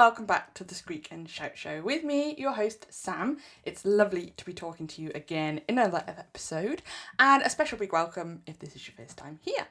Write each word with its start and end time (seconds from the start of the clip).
Welcome 0.00 0.24
back 0.24 0.54
to 0.54 0.64
the 0.64 0.74
Squeak 0.74 1.08
and 1.10 1.28
Shout 1.28 1.58
Show 1.58 1.82
with 1.82 2.04
me, 2.04 2.34
your 2.38 2.52
host 2.52 2.86
Sam. 2.88 3.36
It's 3.64 3.84
lovely 3.84 4.32
to 4.38 4.46
be 4.46 4.54
talking 4.54 4.86
to 4.86 5.02
you 5.02 5.12
again 5.14 5.60
in 5.68 5.78
another 5.78 6.02
episode, 6.08 6.80
and 7.18 7.42
a 7.42 7.50
special 7.50 7.76
big 7.76 7.92
welcome 7.92 8.40
if 8.46 8.58
this 8.58 8.74
is 8.74 8.88
your 8.88 8.94
first 8.96 9.18
time 9.18 9.40
here. 9.42 9.66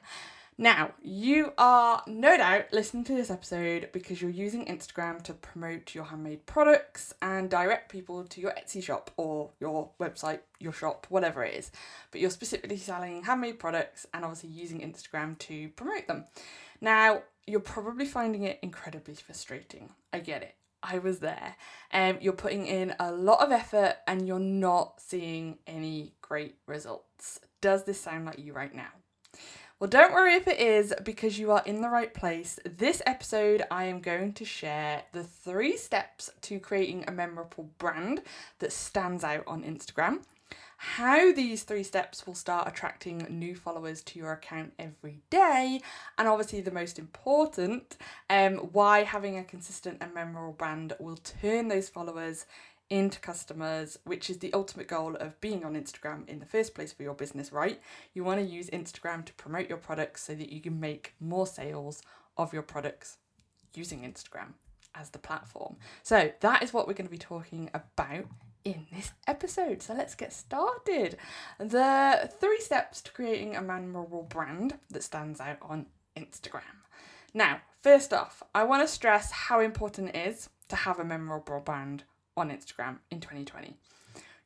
Now, 0.56 0.92
you 1.02 1.52
are 1.58 2.04
no 2.06 2.36
doubt 2.36 2.66
listening 2.72 3.02
to 3.04 3.14
this 3.16 3.28
episode 3.28 3.88
because 3.92 4.22
you're 4.22 4.30
using 4.30 4.66
Instagram 4.66 5.20
to 5.22 5.34
promote 5.34 5.96
your 5.96 6.04
handmade 6.04 6.46
products 6.46 7.12
and 7.20 7.50
direct 7.50 7.90
people 7.90 8.22
to 8.22 8.40
your 8.40 8.52
Etsy 8.52 8.80
shop 8.80 9.10
or 9.16 9.50
your 9.58 9.90
website, 9.98 10.40
your 10.60 10.72
shop, 10.72 11.08
whatever 11.08 11.42
it 11.42 11.54
is. 11.54 11.72
But 12.12 12.20
you're 12.20 12.30
specifically 12.30 12.76
selling 12.76 13.24
handmade 13.24 13.58
products 13.58 14.06
and 14.14 14.24
obviously 14.24 14.50
using 14.50 14.78
Instagram 14.80 15.36
to 15.40 15.70
promote 15.70 16.06
them. 16.06 16.26
Now, 16.80 17.22
you're 17.46 17.60
probably 17.60 18.06
finding 18.06 18.44
it 18.44 18.58
incredibly 18.62 19.14
frustrating. 19.14 19.90
I 20.12 20.20
get 20.20 20.42
it. 20.42 20.54
I 20.82 20.98
was 20.98 21.18
there. 21.18 21.56
Um, 21.92 22.18
you're 22.20 22.32
putting 22.32 22.66
in 22.66 22.94
a 22.98 23.12
lot 23.12 23.40
of 23.40 23.52
effort 23.52 23.96
and 24.06 24.26
you're 24.26 24.38
not 24.38 25.00
seeing 25.00 25.58
any 25.66 26.14
great 26.22 26.56
results. 26.66 27.40
Does 27.60 27.84
this 27.84 28.00
sound 28.00 28.24
like 28.24 28.38
you 28.38 28.52
right 28.52 28.74
now? 28.74 28.88
Well, 29.80 29.88
don't 29.88 30.12
worry 30.12 30.34
if 30.34 30.46
it 30.46 30.60
is, 30.60 30.92
because 31.02 31.38
you 31.38 31.50
are 31.52 31.62
in 31.64 31.80
the 31.80 31.88
right 31.88 32.12
place. 32.12 32.60
This 32.66 33.00
episode, 33.06 33.62
I 33.70 33.84
am 33.84 34.02
going 34.02 34.34
to 34.34 34.44
share 34.44 35.04
the 35.12 35.24
three 35.24 35.78
steps 35.78 36.30
to 36.42 36.60
creating 36.60 37.06
a 37.08 37.12
memorable 37.12 37.70
brand 37.78 38.20
that 38.58 38.74
stands 38.74 39.24
out 39.24 39.42
on 39.46 39.62
Instagram, 39.62 40.18
how 40.76 41.32
these 41.32 41.62
three 41.62 41.82
steps 41.82 42.26
will 42.26 42.34
start 42.34 42.68
attracting 42.68 43.26
new 43.30 43.54
followers 43.54 44.02
to 44.02 44.18
your 44.18 44.32
account 44.32 44.74
every 44.78 45.22
day, 45.30 45.80
and 46.18 46.28
obviously, 46.28 46.60
the 46.60 46.70
most 46.70 46.98
important, 46.98 47.96
um, 48.28 48.56
why 48.72 49.04
having 49.04 49.38
a 49.38 49.44
consistent 49.44 49.96
and 50.02 50.12
memorable 50.12 50.52
brand 50.52 50.92
will 51.00 51.16
turn 51.16 51.68
those 51.68 51.88
followers 51.88 52.44
into 52.90 53.20
customers, 53.20 53.98
which 54.04 54.28
is 54.28 54.38
the 54.38 54.52
ultimate 54.52 54.88
goal 54.88 55.16
of 55.16 55.40
being 55.40 55.64
on 55.64 55.74
Instagram 55.74 56.28
in 56.28 56.40
the 56.40 56.46
first 56.46 56.74
place 56.74 56.92
for 56.92 57.04
your 57.04 57.14
business, 57.14 57.52
right? 57.52 57.80
You 58.12 58.24
want 58.24 58.40
to 58.40 58.46
use 58.46 58.68
Instagram 58.70 59.24
to 59.24 59.32
promote 59.34 59.68
your 59.68 59.78
products 59.78 60.24
so 60.24 60.34
that 60.34 60.52
you 60.52 60.60
can 60.60 60.80
make 60.80 61.14
more 61.20 61.46
sales 61.46 62.02
of 62.36 62.52
your 62.52 62.62
products 62.62 63.18
using 63.74 64.00
Instagram 64.00 64.54
as 64.94 65.10
the 65.10 65.18
platform. 65.18 65.76
So, 66.02 66.32
that 66.40 66.62
is 66.62 66.72
what 66.72 66.88
we're 66.88 66.94
going 66.94 67.06
to 67.06 67.12
be 67.12 67.18
talking 67.18 67.70
about 67.72 68.24
in 68.64 68.86
this 68.92 69.12
episode. 69.28 69.82
So, 69.82 69.94
let's 69.94 70.16
get 70.16 70.32
started. 70.32 71.16
The 71.58 72.28
three 72.40 72.60
steps 72.60 73.00
to 73.02 73.12
creating 73.12 73.54
a 73.54 73.62
memorable 73.62 74.24
brand 74.24 74.78
that 74.90 75.04
stands 75.04 75.40
out 75.40 75.58
on 75.62 75.86
Instagram. 76.16 76.62
Now, 77.32 77.60
first 77.82 78.12
off, 78.12 78.42
I 78.52 78.64
want 78.64 78.82
to 78.82 78.92
stress 78.92 79.30
how 79.30 79.60
important 79.60 80.08
it 80.08 80.16
is 80.16 80.48
to 80.68 80.76
have 80.76 80.98
a 80.98 81.04
memorable 81.04 81.60
brand 81.60 82.02
on 82.36 82.50
Instagram 82.50 82.98
in 83.10 83.20
2020. 83.20 83.76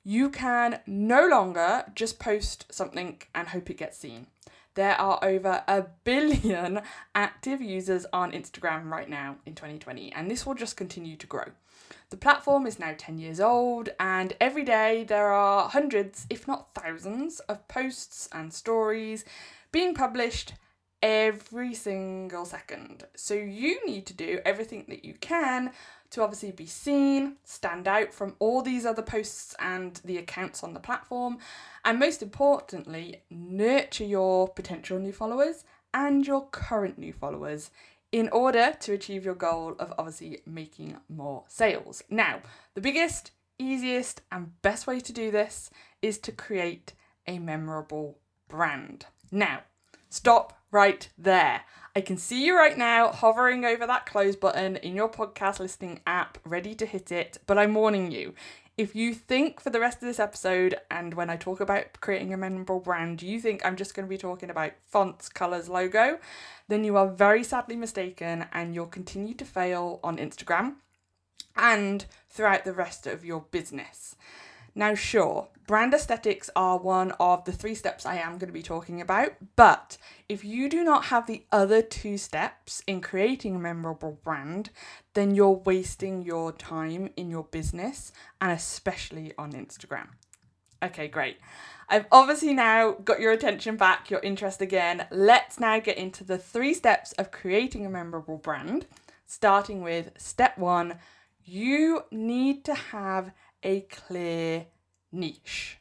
You 0.03 0.29
can 0.29 0.81
no 0.87 1.27
longer 1.27 1.85
just 1.95 2.19
post 2.19 2.67
something 2.71 3.23
and 3.35 3.49
hope 3.49 3.71
it 3.71 3.79
gets 3.79 3.99
seen. 3.99 4.27
There 4.75 5.01
are 5.01 5.19
over 5.23 5.63
a 5.69 5.87
billion 6.03 6.83
active 7.15 7.63
users 7.63 8.07
on 8.13 8.33
Instagram 8.33 8.91
right 8.91 9.09
now 9.09 9.37
in 9.47 9.55
2020, 9.55 10.13
and 10.13 10.31
this 10.31 10.45
will 10.45 10.55
just 10.55 10.77
continue 10.77 11.17
to 11.17 11.27
grow. 11.27 11.45
The 12.11 12.17
platform 12.17 12.67
is 12.67 12.79
now 12.79 12.95
10 12.97 13.19
years 13.19 13.41
old, 13.41 13.89
and 13.99 14.35
every 14.41 14.65
day 14.65 15.05
there 15.05 15.29
are 15.29 15.69
hundreds, 15.69 16.27
if 16.29 16.47
not 16.47 16.75
thousands, 16.75 17.41
of 17.41 17.67
posts 17.69 18.29
and 18.33 18.53
stories 18.53 19.25
being 19.73 19.95
published 19.95 20.55
every 21.03 21.75
single 21.75 22.45
second. 22.45 23.05
So 23.15 23.35
you 23.35 23.85
need 23.87 24.07
to 24.07 24.15
do 24.15 24.41
everything 24.45 24.87
that 24.89 25.05
you 25.05 25.15
can 25.15 25.71
to 26.15 26.23
obviously 26.23 26.53
be 26.53 26.67
seen, 26.67 27.37
stand 27.43 27.89
out 27.89 28.15
from 28.15 28.37
all 28.39 28.63
these 28.63 28.87
other 28.87 29.03
posts 29.03 29.55
and 29.59 30.01
the 30.05 30.17
accounts 30.17 30.63
on 30.63 30.73
the 30.73 30.81
platform, 30.81 31.39
and 31.85 31.99
most 31.99 32.23
importantly, 32.23 33.23
nurture 33.31 34.05
your 34.05 34.47
potential 34.49 34.99
new 34.99 35.13
followers 35.13 35.65
and 35.93 36.25
your 36.25 36.47
current 36.47 36.99
new 36.99 37.13
followers 37.13 37.73
in 38.13 38.29
order 38.29 38.77
to 38.79 38.93
achieve 38.93 39.25
your 39.25 39.35
goal 39.35 39.75
of 39.81 39.93
obviously 39.99 40.41
making 40.47 40.97
more 41.09 41.43
sales. 41.49 42.01
Now, 42.09 42.43
the 42.75 42.81
biggest, 42.81 43.33
easiest, 43.59 44.23
and 44.31 44.61
best 44.63 44.87
way 44.87 45.01
to 45.01 45.13
do 45.13 45.33
this 45.33 45.69
is 46.01 46.19
to 46.19 46.31
create 46.31 46.93
a 47.27 47.41
memorable 47.41 48.19
brand. 48.49 49.07
Now, 49.33 49.63
stop 50.11 50.61
right 50.75 51.09
there. 51.17 51.63
I 51.97 52.01
can 52.01 52.19
see 52.19 52.45
you 52.45 52.57
right 52.57 52.77
now 52.77 53.13
hovering 53.13 53.65
over 53.65 53.87
that 53.87 54.05
close 54.05 54.35
button 54.35 54.77
in 54.77 54.97
your 54.97 55.09
podcast 55.09 55.61
listening 55.61 56.01
app, 56.07 56.39
ready 56.45 56.75
to 56.75 56.85
hit 56.85 57.13
it. 57.13 57.39
But 57.47 57.57
I'm 57.57 57.73
warning 57.73 58.11
you 58.11 58.35
if 58.77 58.97
you 58.97 59.15
think 59.15 59.61
for 59.61 59.71
the 59.71 59.79
rest 59.79 59.99
of 59.99 60.09
this 60.09 60.19
episode 60.19 60.75
and 60.91 61.15
when 61.15 61.31
I 61.31 61.37
talk 61.37 61.61
about 61.61 62.01
creating 62.01 62.35
a 62.35 62.37
memorable 62.37 62.81
brand, 62.81 63.23
you 63.23 63.41
think 63.41 63.65
I'm 63.65 63.77
just 63.77 63.95
going 63.95 64.05
to 64.05 64.11
be 64.11 64.19
talking 64.19 64.51
about 64.51 64.73
fonts, 64.91 65.29
colours, 65.29 65.69
logo, 65.69 66.19
then 66.67 66.83
you 66.83 66.97
are 66.97 67.09
very 67.09 67.45
sadly 67.45 67.77
mistaken 67.77 68.47
and 68.53 68.75
you'll 68.75 68.87
continue 68.87 69.35
to 69.35 69.45
fail 69.45 70.01
on 70.03 70.17
Instagram 70.17 70.75
and 71.55 72.07
throughout 72.29 72.65
the 72.65 72.73
rest 72.73 73.07
of 73.07 73.25
your 73.25 73.45
business. 73.53 74.17
Now, 74.75 74.95
sure, 74.95 75.49
brand 75.67 75.95
aesthetics 75.95 76.51
are 76.57 76.79
one 76.79 77.13
of 77.13 77.45
the 77.45 77.53
three 77.53 77.75
steps 77.77 78.05
I 78.05 78.17
am 78.17 78.33
going 78.33 78.49
to 78.49 78.53
be 78.53 78.63
talking 78.63 79.01
about, 79.01 79.35
but 79.55 79.97
if 80.29 80.45
you 80.45 80.69
do 80.69 80.83
not 80.83 81.07
have 81.07 81.27
the 81.27 81.45
other 81.53 81.81
two 81.81 82.19
steps 82.19 82.83
in 82.87 83.01
creating 83.01 83.55
a 83.55 83.61
memorable 83.61 84.19
brand, 84.25 84.71
then 85.15 85.35
you're 85.35 85.63
wasting 85.65 86.23
your 86.23 86.51
time 86.51 87.11
in 87.17 87.31
your 87.31 87.45
business 87.45 88.13
and 88.41 88.51
especially 88.51 89.33
on 89.39 89.53
Instagram. 89.53 90.09
Okay, 90.83 91.07
great. 91.07 91.39
I've 91.89 92.07
obviously 92.11 92.53
now 92.53 92.93
got 92.93 93.21
your 93.21 93.33
attention 93.33 93.77
back, 93.77 94.11
your 94.11 94.21
interest 94.21 94.61
again. 94.61 95.07
Let's 95.11 95.61
now 95.61 95.79
get 95.79 95.97
into 95.97 96.25
the 96.25 96.37
three 96.37 96.75
steps 96.75 97.13
of 97.13 97.31
creating 97.31 97.87
a 97.87 97.91
memorable 97.91 98.39
brand, 98.39 98.87
starting 99.27 99.83
with 99.83 100.11
step 100.19 100.59
one 100.59 100.97
you 101.45 102.05
need 102.11 102.65
to 102.65 102.75
have 102.75 103.31
a 103.65 103.81
clear 103.83 104.67
niche. 105.11 105.79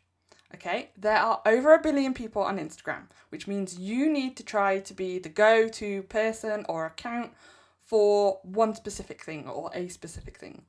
Okay, 0.56 0.92
there 0.98 1.18
are 1.18 1.42
over 1.46 1.74
a 1.74 1.82
billion 1.82 2.14
people 2.14 2.44
on 2.44 2.60
Instagram, 2.60 3.08
which 3.30 3.48
means 3.48 3.80
you 3.80 4.10
need 4.10 4.38
to 4.38 4.44
try 4.44 4.80
to 4.80 4.94
be 4.94 5.20
the 5.20 5.30
go 5.30 5.68
to 5.68 6.04
person 6.04 6.66
or 6.70 6.86
account 6.86 7.32
for 7.80 8.40
one 8.44 8.76
specific 8.76 9.24
thing 9.24 9.48
or 9.48 9.72
a 9.74 9.88
specific 9.90 10.38
thing. 10.38 10.64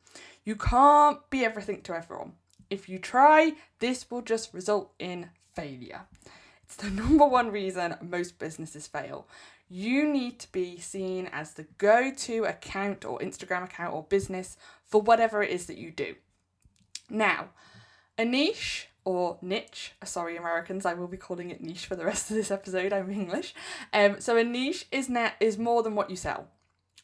You 0.44 0.56
can't 0.56 1.18
be 1.30 1.44
everything 1.44 1.82
to 1.82 1.94
everyone. 1.94 2.32
If 2.70 2.88
you 2.88 2.98
try, 2.98 3.52
this 3.78 4.10
will 4.10 4.22
just 4.22 4.54
result 4.54 4.92
in 4.98 5.30
failure. 5.54 6.02
It's 6.64 6.76
the 6.76 6.90
number 7.02 7.26
one 7.26 7.50
reason 7.50 7.96
most 8.02 8.38
businesses 8.38 8.86
fail. 8.86 9.28
You 9.68 10.08
need 10.08 10.38
to 10.40 10.52
be 10.52 10.78
seen 10.78 11.28
as 11.32 11.52
the 11.52 11.66
go 11.78 12.10
to 12.10 12.44
account 12.44 13.04
or 13.04 13.18
Instagram 13.18 13.64
account 13.64 13.94
or 13.94 14.02
business 14.02 14.56
for 14.84 15.00
whatever 15.00 15.42
it 15.42 15.50
is 15.50 15.66
that 15.66 15.78
you 15.78 15.90
do. 15.90 16.16
Now, 17.14 17.50
a 18.18 18.24
niche 18.24 18.88
or 19.04 19.38
niche, 19.40 19.92
sorry 20.02 20.36
Americans, 20.36 20.84
I 20.84 20.94
will 20.94 21.06
be 21.06 21.16
calling 21.16 21.50
it 21.50 21.62
niche 21.62 21.86
for 21.86 21.94
the 21.94 22.04
rest 22.04 22.28
of 22.28 22.36
this 22.36 22.50
episode. 22.50 22.92
I'm 22.92 23.08
English. 23.08 23.54
Um, 23.92 24.20
so 24.20 24.36
a 24.36 24.42
niche 24.42 24.86
is 24.90 25.08
net 25.08 25.34
is 25.38 25.56
more 25.56 25.84
than 25.84 25.94
what 25.94 26.10
you 26.10 26.16
sell. 26.16 26.48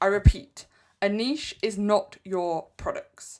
I 0.01 0.07
repeat, 0.07 0.67
a 1.01 1.09
niche 1.09 1.55
is 1.63 1.79
not 1.79 2.17
your 2.25 2.67
products. 2.77 3.39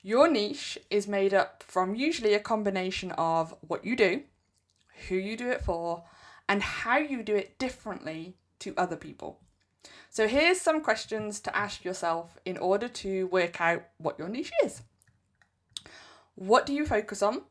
Your 0.00 0.30
niche 0.30 0.78
is 0.90 1.08
made 1.08 1.34
up 1.34 1.64
from 1.66 1.96
usually 1.96 2.34
a 2.34 2.40
combination 2.40 3.10
of 3.12 3.56
what 3.66 3.84
you 3.84 3.96
do, 3.96 4.22
who 5.08 5.16
you 5.16 5.36
do 5.36 5.50
it 5.50 5.64
for, 5.64 6.04
and 6.48 6.62
how 6.62 6.98
you 6.98 7.24
do 7.24 7.34
it 7.34 7.58
differently 7.58 8.36
to 8.60 8.74
other 8.76 8.96
people. 8.96 9.40
So 10.08 10.28
here's 10.28 10.60
some 10.60 10.82
questions 10.82 11.40
to 11.40 11.56
ask 11.56 11.84
yourself 11.84 12.38
in 12.44 12.58
order 12.58 12.86
to 12.88 13.26
work 13.26 13.60
out 13.60 13.82
what 13.98 14.20
your 14.20 14.28
niche 14.28 14.52
is. 14.64 14.82
What 16.36 16.66
do 16.66 16.72
you 16.72 16.86
focus 16.86 17.22
on? 17.22 17.42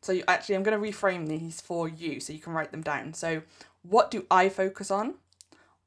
So 0.00 0.12
you, 0.12 0.24
actually, 0.28 0.54
I'm 0.54 0.62
going 0.62 0.80
to 0.80 0.88
reframe 0.90 1.28
these 1.28 1.60
for 1.60 1.88
you 1.88 2.20
so 2.20 2.32
you 2.32 2.38
can 2.38 2.52
write 2.52 2.70
them 2.70 2.82
down. 2.82 3.14
So, 3.14 3.42
what 3.82 4.10
do 4.10 4.26
I 4.30 4.48
focus 4.48 4.90
on? 4.90 5.14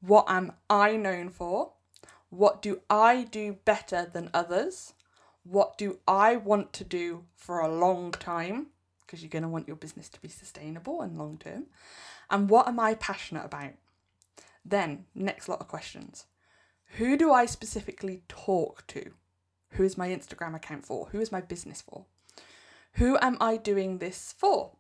What 0.02 0.26
am 0.28 0.54
I 0.70 0.98
known 0.98 1.30
for? 1.30 1.74
What 2.30 2.62
do 2.62 2.82
I 2.90 3.24
do 3.24 3.58
better 3.66 4.10
than 4.12 4.30
others? 4.34 4.94
What 5.44 5.78
do 5.78 6.00
I 6.08 6.36
want 6.36 6.74
to 6.74 6.84
do 6.84 7.26
for 7.36 7.60
a 7.60 7.74
long 7.74 8.12
time? 8.12 8.68
Because 9.02 9.22
you're 9.22 9.30
going 9.30 9.44
to 9.44 9.50
want 9.50 9.68
your 9.68 9.78
business 9.78 10.10
to 10.10 10.22
be 10.22 10.30
sustainable 10.30 11.02
and 11.02 11.18
long 11.18 11.38
term. 11.38 11.68
And 12.30 12.50
what 12.50 12.68
am 12.68 12.80
I 12.80 12.96
passionate 12.96 13.46
about? 13.46 13.74
Then, 14.64 15.06
next 15.16 15.48
lot 15.48 15.62
of 15.62 15.68
questions. 15.68 16.26
Who 16.98 17.18
do 17.18 17.32
I 17.32 17.46
specifically 17.46 18.24
talk 18.28 18.86
to? 18.88 19.12
Who 19.72 19.84
is 19.84 19.98
my 19.98 20.10
Instagram 20.10 20.56
account 20.56 20.86
for? 20.86 21.08
Who 21.12 21.20
is 21.20 21.32
my 21.32 21.42
business 21.42 21.82
for? 21.82 22.06
Who 22.94 23.18
am 23.22 23.38
I 23.40 23.58
doing 23.58 24.00
this 24.00 24.34
for? 24.38 24.72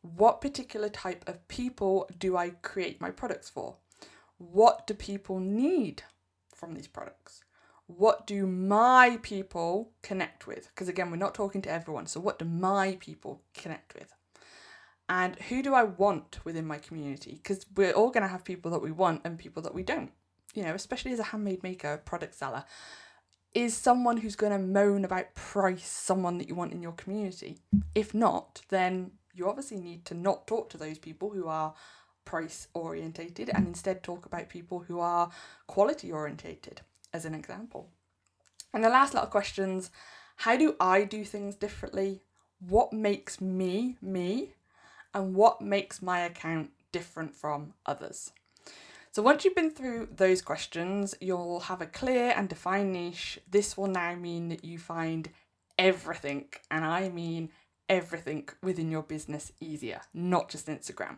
What 0.00 0.40
particular 0.40 0.88
type 0.88 1.28
of 1.28 1.46
people 1.46 2.08
do 2.18 2.36
I 2.36 2.50
create 2.50 3.00
my 3.00 3.10
products 3.10 3.48
for? 3.48 3.76
What 4.38 4.86
do 4.86 4.94
people 4.94 5.38
need 5.38 6.02
from 6.54 6.74
these 6.74 6.88
products? 6.88 7.44
What 7.86 8.26
do 8.26 8.46
my 8.46 9.18
people 9.22 9.92
connect 10.02 10.46
with? 10.46 10.68
Because 10.68 10.88
again, 10.88 11.10
we're 11.10 11.16
not 11.16 11.34
talking 11.34 11.62
to 11.62 11.70
everyone. 11.70 12.06
So, 12.06 12.20
what 12.20 12.38
do 12.38 12.44
my 12.44 12.96
people 13.00 13.42
connect 13.54 13.94
with? 13.94 14.12
And 15.08 15.36
who 15.36 15.62
do 15.62 15.74
I 15.74 15.82
want 15.82 16.44
within 16.44 16.66
my 16.66 16.78
community? 16.78 17.40
Because 17.42 17.66
we're 17.76 17.92
all 17.92 18.10
going 18.10 18.22
to 18.22 18.28
have 18.28 18.44
people 18.44 18.70
that 18.70 18.82
we 18.82 18.90
want 18.90 19.20
and 19.24 19.38
people 19.38 19.62
that 19.62 19.74
we 19.74 19.82
don't. 19.82 20.10
You 20.54 20.62
know, 20.64 20.74
especially 20.74 21.12
as 21.12 21.18
a 21.18 21.24
handmade 21.24 21.62
maker, 21.62 22.00
product 22.04 22.34
seller, 22.34 22.64
is 23.54 23.76
someone 23.76 24.16
who's 24.16 24.36
going 24.36 24.52
to 24.52 24.58
moan 24.58 25.04
about 25.04 25.34
price 25.34 25.86
someone 25.86 26.38
that 26.38 26.48
you 26.48 26.54
want 26.54 26.72
in 26.72 26.82
your 26.82 26.92
community? 26.92 27.58
If 27.94 28.14
not, 28.14 28.62
then 28.70 29.12
you 29.34 29.48
obviously 29.48 29.78
need 29.78 30.04
to 30.06 30.14
not 30.14 30.46
talk 30.46 30.70
to 30.70 30.78
those 30.78 30.98
people 30.98 31.30
who 31.30 31.48
are 31.48 31.74
price 32.24 32.68
orientated 32.74 33.50
and 33.52 33.66
instead 33.66 34.02
talk 34.02 34.26
about 34.26 34.48
people 34.48 34.80
who 34.80 35.00
are 35.00 35.30
quality 35.66 36.12
orientated, 36.12 36.80
as 37.12 37.24
an 37.24 37.34
example. 37.34 37.88
And 38.72 38.82
the 38.82 38.88
last 38.88 39.14
lot 39.14 39.24
of 39.24 39.30
questions 39.30 39.90
how 40.36 40.56
do 40.56 40.74
I 40.80 41.04
do 41.04 41.24
things 41.24 41.54
differently? 41.54 42.22
What 42.58 42.92
makes 42.92 43.40
me 43.40 43.96
me? 44.00 44.54
And 45.14 45.34
what 45.34 45.60
makes 45.60 46.00
my 46.00 46.20
account 46.20 46.70
different 46.90 47.34
from 47.34 47.74
others? 47.84 48.32
So 49.12 49.20
once 49.20 49.44
you've 49.44 49.54
been 49.54 49.70
through 49.70 50.08
those 50.16 50.40
questions, 50.40 51.14
you'll 51.20 51.60
have 51.60 51.82
a 51.82 51.86
clear 51.86 52.32
and 52.34 52.48
defined 52.48 52.94
niche. 52.94 53.38
This 53.46 53.76
will 53.76 53.88
now 53.88 54.14
mean 54.14 54.48
that 54.48 54.64
you 54.64 54.78
find 54.78 55.28
everything, 55.78 56.46
and 56.70 56.82
I 56.82 57.10
mean 57.10 57.50
everything 57.90 58.48
within 58.62 58.90
your 58.90 59.02
business 59.02 59.52
easier, 59.60 60.00
not 60.14 60.48
just 60.48 60.66
Instagram. 60.66 61.16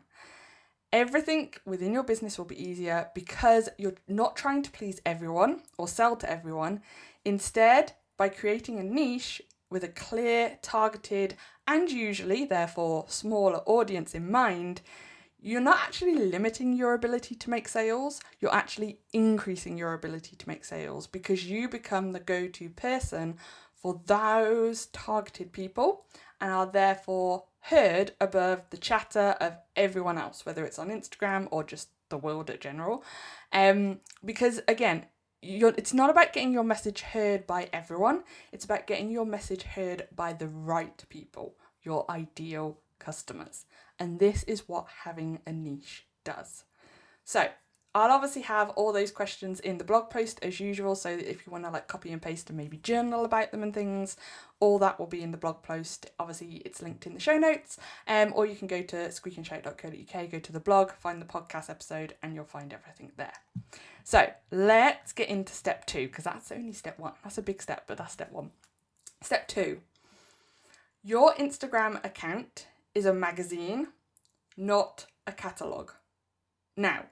Everything 0.93 1.55
within 1.64 1.93
your 1.93 2.02
business 2.02 2.37
will 2.37 2.46
be 2.46 2.61
easier 2.61 3.11
because 3.14 3.69
you're 3.79 3.94
not 4.08 4.35
trying 4.35 4.64
to 4.64 4.73
please 4.73 5.00
everyone 5.06 5.62
or 5.79 5.87
sell 5.87 6.17
to 6.17 6.29
everyone. 6.29 6.82
Instead, 7.25 7.93
by 8.17 8.29
creating 8.29 8.81
a 8.81 8.82
niche 8.82 9.41
with 9.70 9.85
a 9.85 9.88
clear, 9.88 10.58
targeted, 10.62 11.37
and 11.69 11.93
usually, 11.93 12.44
therefore, 12.44 13.05
smaller 13.06 13.58
audience 13.67 14.17
in 14.17 14.29
mind, 14.32 14.81
you're 15.44 15.61
not 15.61 15.76
actually 15.76 16.14
limiting 16.14 16.73
your 16.73 16.94
ability 16.94 17.35
to 17.35 17.50
make 17.50 17.69
sales, 17.69 18.19
you're 18.41 18.55
actually 18.55 18.99
increasing 19.12 19.76
your 19.76 19.93
ability 19.93 20.35
to 20.37 20.49
make 20.49 20.64
sales 20.64 21.06
because 21.06 21.44
you 21.44 21.69
become 21.69 22.12
the 22.12 22.19
go 22.19 22.49
to 22.49 22.70
person 22.70 23.37
for 23.75 24.00
those 24.06 24.87
targeted 24.87 25.52
people 25.52 26.06
and 26.41 26.50
are 26.50 26.64
therefore 26.64 27.44
heard 27.61 28.12
above 28.23 28.62
the 28.70 28.79
chatter 28.79 29.37
of 29.38 29.58
everyone 29.76 30.17
else, 30.17 30.46
whether 30.46 30.64
it's 30.64 30.79
on 30.79 30.88
Instagram 30.88 31.46
or 31.50 31.62
just 31.62 31.91
the 32.08 32.17
world 32.17 32.49
at 32.49 32.62
general. 32.62 33.05
Um, 33.52 34.00
because 34.25 34.62
again, 34.67 35.05
you're, 35.43 35.75
it's 35.76 35.93
not 35.93 36.08
about 36.08 36.32
getting 36.32 36.55
your 36.55 36.64
message 36.64 37.02
heard 37.02 37.46
by 37.46 37.69
everyone, 37.70 38.25
it's 38.50 38.64
about 38.64 38.87
getting 38.87 39.11
your 39.11 39.26
message 39.26 39.64
heard 39.64 40.08
by 40.17 40.32
the 40.32 40.49
right 40.49 41.05
people, 41.11 41.55
your 41.82 42.11
ideal 42.11 42.79
customers. 42.99 43.67
And 43.99 44.19
this 44.19 44.43
is 44.44 44.69
what 44.69 44.87
having 45.05 45.41
a 45.46 45.52
niche 45.52 46.06
does. 46.25 46.64
So, 47.25 47.49
I'll 47.96 48.11
obviously 48.11 48.43
have 48.43 48.70
all 48.70 48.93
those 48.93 49.12
questions 49.12 49.61
in 49.61 49.79
the 49.79 49.85
blog 49.85 50.11
post 50.11 50.41
as 50.43 50.58
usual. 50.58 50.96
So 50.96 51.11
if 51.11 51.46
you 51.46 51.52
want 51.52 51.62
to 51.62 51.70
like 51.70 51.87
copy 51.87 52.11
and 52.11 52.20
paste 52.20 52.50
and 52.50 52.56
maybe 52.56 52.79
journal 52.79 53.25
about 53.25 53.52
them 53.52 53.62
and 53.62 53.73
things, 53.73 54.17
all 54.58 54.81
that 54.81 54.99
will 54.99 55.06
be 55.06 55.23
in 55.23 55.31
the 55.31 55.37
blog 55.37 55.62
post. 55.62 56.11
Obviously, 56.19 56.56
it's 56.64 56.82
linked 56.82 57.06
in 57.06 57.14
the 57.14 57.20
show 57.20 57.38
notes. 57.38 57.79
Um, 58.08 58.32
or 58.35 58.46
you 58.46 58.56
can 58.56 58.67
go 58.67 58.82
to 58.82 58.96
squeakandshout.co.uk, 58.96 60.31
go 60.31 60.38
to 60.41 60.52
the 60.52 60.58
blog, 60.58 60.91
find 60.91 61.23
the 61.23 61.26
podcast 61.26 61.70
episode, 61.70 62.17
and 62.20 62.35
you'll 62.35 62.44
find 62.44 62.73
everything 62.73 63.12
there. 63.17 63.35
So 64.02 64.29
let's 64.50 65.12
get 65.12 65.29
into 65.29 65.52
step 65.52 65.87
two 65.87 66.08
because 66.08 66.25
that's 66.25 66.50
only 66.50 66.73
step 66.73 66.99
one. 66.99 67.12
That's 67.23 67.38
a 67.38 67.43
big 67.43 67.62
step, 67.62 67.85
but 67.87 67.99
that's 67.99 68.12
step 68.12 68.32
one. 68.32 68.50
Step 69.23 69.46
two. 69.46 69.82
Your 71.05 71.32
Instagram 71.35 72.05
account 72.05 72.67
is 72.94 73.06
a 73.06 73.12
magazine, 73.12 73.88
not 74.56 75.06
a 75.26 75.32
catalogue. 75.32 75.93
Now, 76.76 77.06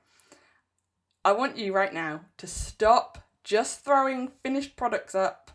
I 1.25 1.32
want 1.32 1.56
you 1.56 1.73
right 1.73 1.93
now 1.93 2.23
to 2.38 2.46
stop 2.46 3.19
just 3.44 3.84
throwing 3.84 4.32
finished 4.43 4.76
products 4.76 5.14
up, 5.14 5.50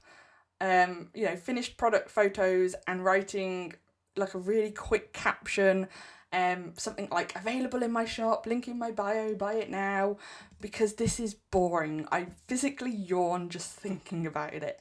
um, 0.59 1.09
you 1.13 1.25
know, 1.25 1.35
finished 1.35 1.77
product 1.77 2.09
photos 2.09 2.75
and 2.87 3.03
writing 3.03 3.73
like 4.15 4.33
a 4.33 4.39
really 4.39 4.71
quick 4.71 5.13
caption, 5.13 5.87
um, 6.33 6.73
something 6.77 7.07
like 7.11 7.35
available 7.35 7.83
in 7.83 7.91
my 7.91 8.05
shop, 8.05 8.45
link 8.45 8.67
in 8.67 8.77
my 8.77 8.91
bio, 8.91 9.35
buy 9.35 9.53
it 9.53 9.69
now, 9.69 10.17
because 10.59 10.95
this 10.95 11.19
is 11.19 11.33
boring. 11.33 12.07
I 12.11 12.27
physically 12.47 12.91
yawn 12.91 13.49
just 13.49 13.71
thinking 13.71 14.25
about 14.25 14.53
it. 14.53 14.79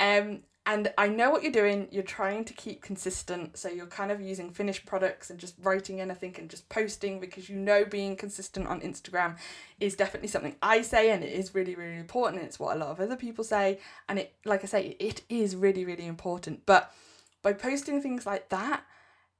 Um, 0.00 0.40
and 0.64 0.92
I 0.96 1.08
know 1.08 1.30
what 1.30 1.42
you're 1.42 1.50
doing. 1.50 1.88
You're 1.90 2.04
trying 2.04 2.44
to 2.44 2.54
keep 2.54 2.82
consistent. 2.82 3.58
So 3.58 3.68
you're 3.68 3.86
kind 3.86 4.12
of 4.12 4.20
using 4.20 4.50
finished 4.52 4.86
products 4.86 5.28
and 5.28 5.40
just 5.40 5.56
writing 5.60 6.00
anything 6.00 6.36
and 6.38 6.48
just 6.48 6.68
posting 6.68 7.18
because 7.18 7.48
you 7.48 7.56
know 7.56 7.84
being 7.84 8.14
consistent 8.14 8.68
on 8.68 8.80
Instagram 8.80 9.36
is 9.80 9.96
definitely 9.96 10.28
something 10.28 10.54
I 10.62 10.82
say 10.82 11.10
and 11.10 11.24
it 11.24 11.32
is 11.32 11.54
really, 11.54 11.74
really 11.74 11.96
important. 11.96 12.44
It's 12.44 12.60
what 12.60 12.76
a 12.76 12.78
lot 12.78 12.90
of 12.90 13.00
other 13.00 13.16
people 13.16 13.42
say. 13.42 13.80
And 14.08 14.20
it, 14.20 14.34
like 14.44 14.62
I 14.62 14.66
say, 14.66 14.96
it 15.00 15.22
is 15.28 15.56
really, 15.56 15.84
really 15.84 16.06
important. 16.06 16.64
But 16.64 16.94
by 17.42 17.54
posting 17.54 18.00
things 18.00 18.24
like 18.24 18.48
that, 18.50 18.84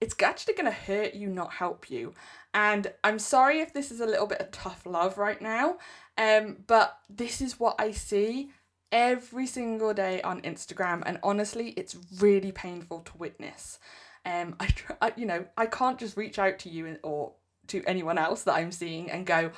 it's 0.01 0.17
actually 0.21 0.55
going 0.55 0.67
to 0.67 0.73
hurt 0.73 1.15
you, 1.15 1.29
not 1.29 1.53
help 1.53 1.89
you. 1.89 2.15
And 2.53 2.93
I'm 3.05 3.21
sorry 3.21 3.61
if 3.61 3.73
this 3.73 3.93
is 3.93 4.01
a 4.01 4.07
little 4.07 4.27
bit 4.27 4.41
of 4.41 4.51
tough 4.51 4.85
love 4.85 5.17
right 5.19 5.41
now, 5.41 5.79
um, 6.19 6.57
but 6.67 6.99
this 7.09 7.41
is 7.41 7.61
what 7.61 7.76
I 7.79 7.93
see 7.93 8.50
every 8.92 9.46
single 9.46 9.94
day 9.94 10.20
on 10.22 10.42
Instagram, 10.42 11.02
and 11.04 11.18
honestly, 11.22 11.70
it's 11.70 11.96
really 12.20 12.52
painful 12.52 13.00
to 13.00 13.16
witness. 13.16 13.78
Um, 14.25 14.54
I, 14.61 14.68
I 15.00 15.12
you 15.16 15.26
know, 15.26 15.46
I 15.56 15.66
can't 15.66 15.99
just 15.99 16.16
reach 16.16 16.38
out 16.38 16.58
to 16.61 16.68
you 16.68 16.99
or 17.02 17.32
to 17.68 17.82
anyone 17.87 18.18
else 18.18 18.42
that 18.44 18.54
I'm 18.54 18.70
seeing 18.70 19.11
and 19.11 19.26
go, 19.26 19.50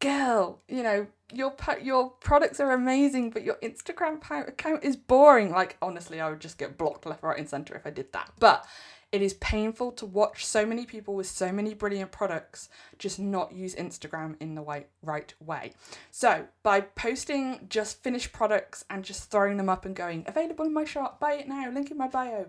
girl, 0.00 0.60
you 0.68 0.82
know, 0.82 1.06
your 1.32 1.54
your 1.82 2.10
products 2.10 2.60
are 2.60 2.72
amazing, 2.72 3.30
but 3.30 3.42
your 3.42 3.56
Instagram 3.56 4.20
account 4.46 4.84
is 4.84 4.96
boring. 4.96 5.50
Like 5.50 5.76
honestly, 5.82 6.20
I 6.20 6.30
would 6.30 6.40
just 6.40 6.58
get 6.58 6.78
blocked 6.78 7.06
left, 7.06 7.22
right, 7.22 7.38
and 7.38 7.48
center 7.48 7.74
if 7.74 7.86
I 7.86 7.90
did 7.90 8.12
that. 8.12 8.30
But 8.38 8.66
it 9.12 9.22
is 9.22 9.34
painful 9.34 9.92
to 9.92 10.06
watch 10.06 10.44
so 10.44 10.66
many 10.66 10.84
people 10.84 11.14
with 11.14 11.26
so 11.26 11.52
many 11.52 11.74
brilliant 11.74 12.10
products 12.10 12.68
just 12.98 13.18
not 13.18 13.52
use 13.52 13.74
Instagram 13.74 14.34
in 14.40 14.54
the 14.54 14.62
right, 14.62 14.88
right 15.02 15.32
way. 15.40 15.72
So, 16.10 16.46
by 16.62 16.80
posting 16.80 17.66
just 17.68 18.02
finished 18.02 18.32
products 18.32 18.84
and 18.90 19.04
just 19.04 19.30
throwing 19.30 19.56
them 19.56 19.68
up 19.68 19.84
and 19.84 19.94
going, 19.94 20.24
available 20.26 20.64
in 20.64 20.74
my 20.74 20.84
shop, 20.84 21.20
buy 21.20 21.34
it 21.34 21.48
now, 21.48 21.70
link 21.70 21.90
in 21.90 21.96
my 21.96 22.08
bio, 22.08 22.46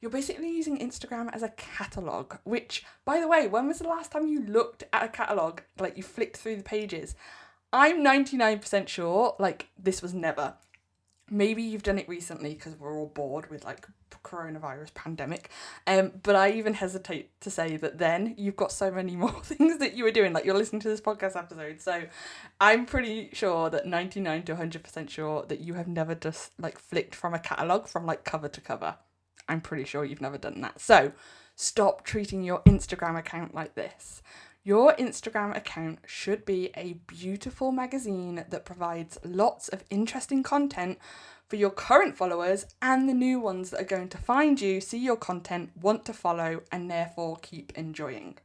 you're 0.00 0.10
basically 0.10 0.50
using 0.50 0.78
Instagram 0.78 1.32
as 1.32 1.42
a 1.42 1.50
catalogue. 1.50 2.38
Which, 2.44 2.84
by 3.04 3.20
the 3.20 3.28
way, 3.28 3.46
when 3.46 3.68
was 3.68 3.78
the 3.78 3.88
last 3.88 4.12
time 4.12 4.26
you 4.26 4.44
looked 4.44 4.84
at 4.92 5.04
a 5.04 5.08
catalogue? 5.08 5.62
Like 5.78 5.96
you 5.96 6.02
flicked 6.02 6.38
through 6.38 6.56
the 6.56 6.62
pages? 6.62 7.14
I'm 7.72 8.04
99% 8.04 8.88
sure, 8.88 9.36
like, 9.38 9.68
this 9.78 10.02
was 10.02 10.12
never. 10.12 10.54
Maybe 11.30 11.62
you've 11.62 11.82
done 11.82 11.98
it 11.98 12.08
recently 12.08 12.54
because 12.54 12.74
we're 12.76 12.98
all 12.98 13.06
bored 13.06 13.50
with 13.50 13.64
like 13.64 13.86
coronavirus 14.24 14.94
pandemic. 14.94 15.50
Um, 15.86 16.12
but 16.22 16.36
I 16.36 16.50
even 16.52 16.74
hesitate 16.74 17.40
to 17.40 17.50
say 17.50 17.76
that 17.76 17.98
then 17.98 18.34
you've 18.36 18.56
got 18.56 18.72
so 18.72 18.90
many 18.90 19.16
more 19.16 19.32
things 19.42 19.78
that 19.78 19.94
you 19.94 20.04
were 20.04 20.10
doing. 20.10 20.32
Like 20.32 20.44
you're 20.44 20.56
listening 20.56 20.82
to 20.82 20.88
this 20.88 21.00
podcast 21.00 21.36
episode, 21.36 21.80
so 21.80 22.04
I'm 22.60 22.86
pretty 22.86 23.30
sure 23.32 23.70
that 23.70 23.86
ninety 23.86 24.20
nine 24.20 24.42
to 24.44 24.56
hundred 24.56 24.82
percent 24.82 25.10
sure 25.10 25.44
that 25.48 25.60
you 25.60 25.74
have 25.74 25.88
never 25.88 26.14
just 26.14 26.52
like 26.58 26.78
flicked 26.78 27.14
from 27.14 27.34
a 27.34 27.38
catalog 27.38 27.86
from 27.86 28.06
like 28.06 28.24
cover 28.24 28.48
to 28.48 28.60
cover. 28.60 28.96
I'm 29.48 29.60
pretty 29.60 29.84
sure 29.84 30.04
you've 30.04 30.20
never 30.20 30.38
done 30.38 30.60
that. 30.60 30.80
So 30.80 31.12
stop 31.60 32.04
treating 32.04 32.42
your 32.42 32.60
Instagram 32.60 33.18
account 33.18 33.54
like 33.54 33.74
this. 33.74 34.22
Your 34.64 34.94
Instagram 34.94 35.54
account 35.54 35.98
should 36.06 36.46
be 36.46 36.70
a 36.74 36.94
beautiful 37.06 37.70
magazine 37.70 38.46
that 38.48 38.64
provides 38.64 39.18
lots 39.24 39.68
of 39.68 39.84
interesting 39.90 40.42
content 40.42 40.98
for 41.48 41.56
your 41.56 41.70
current 41.70 42.16
followers 42.16 42.64
and 42.80 43.08
the 43.08 43.14
new 43.14 43.38
ones 43.38 43.70
that 43.70 43.80
are 43.82 43.96
going 43.96 44.08
to 44.08 44.18
find 44.18 44.58
you, 44.60 44.80
see 44.80 44.98
your 44.98 45.16
content, 45.16 45.70
want 45.78 46.06
to 46.06 46.14
follow, 46.14 46.62
and 46.72 46.90
therefore 46.90 47.36
keep 47.42 47.76
enjoying. 47.76 48.38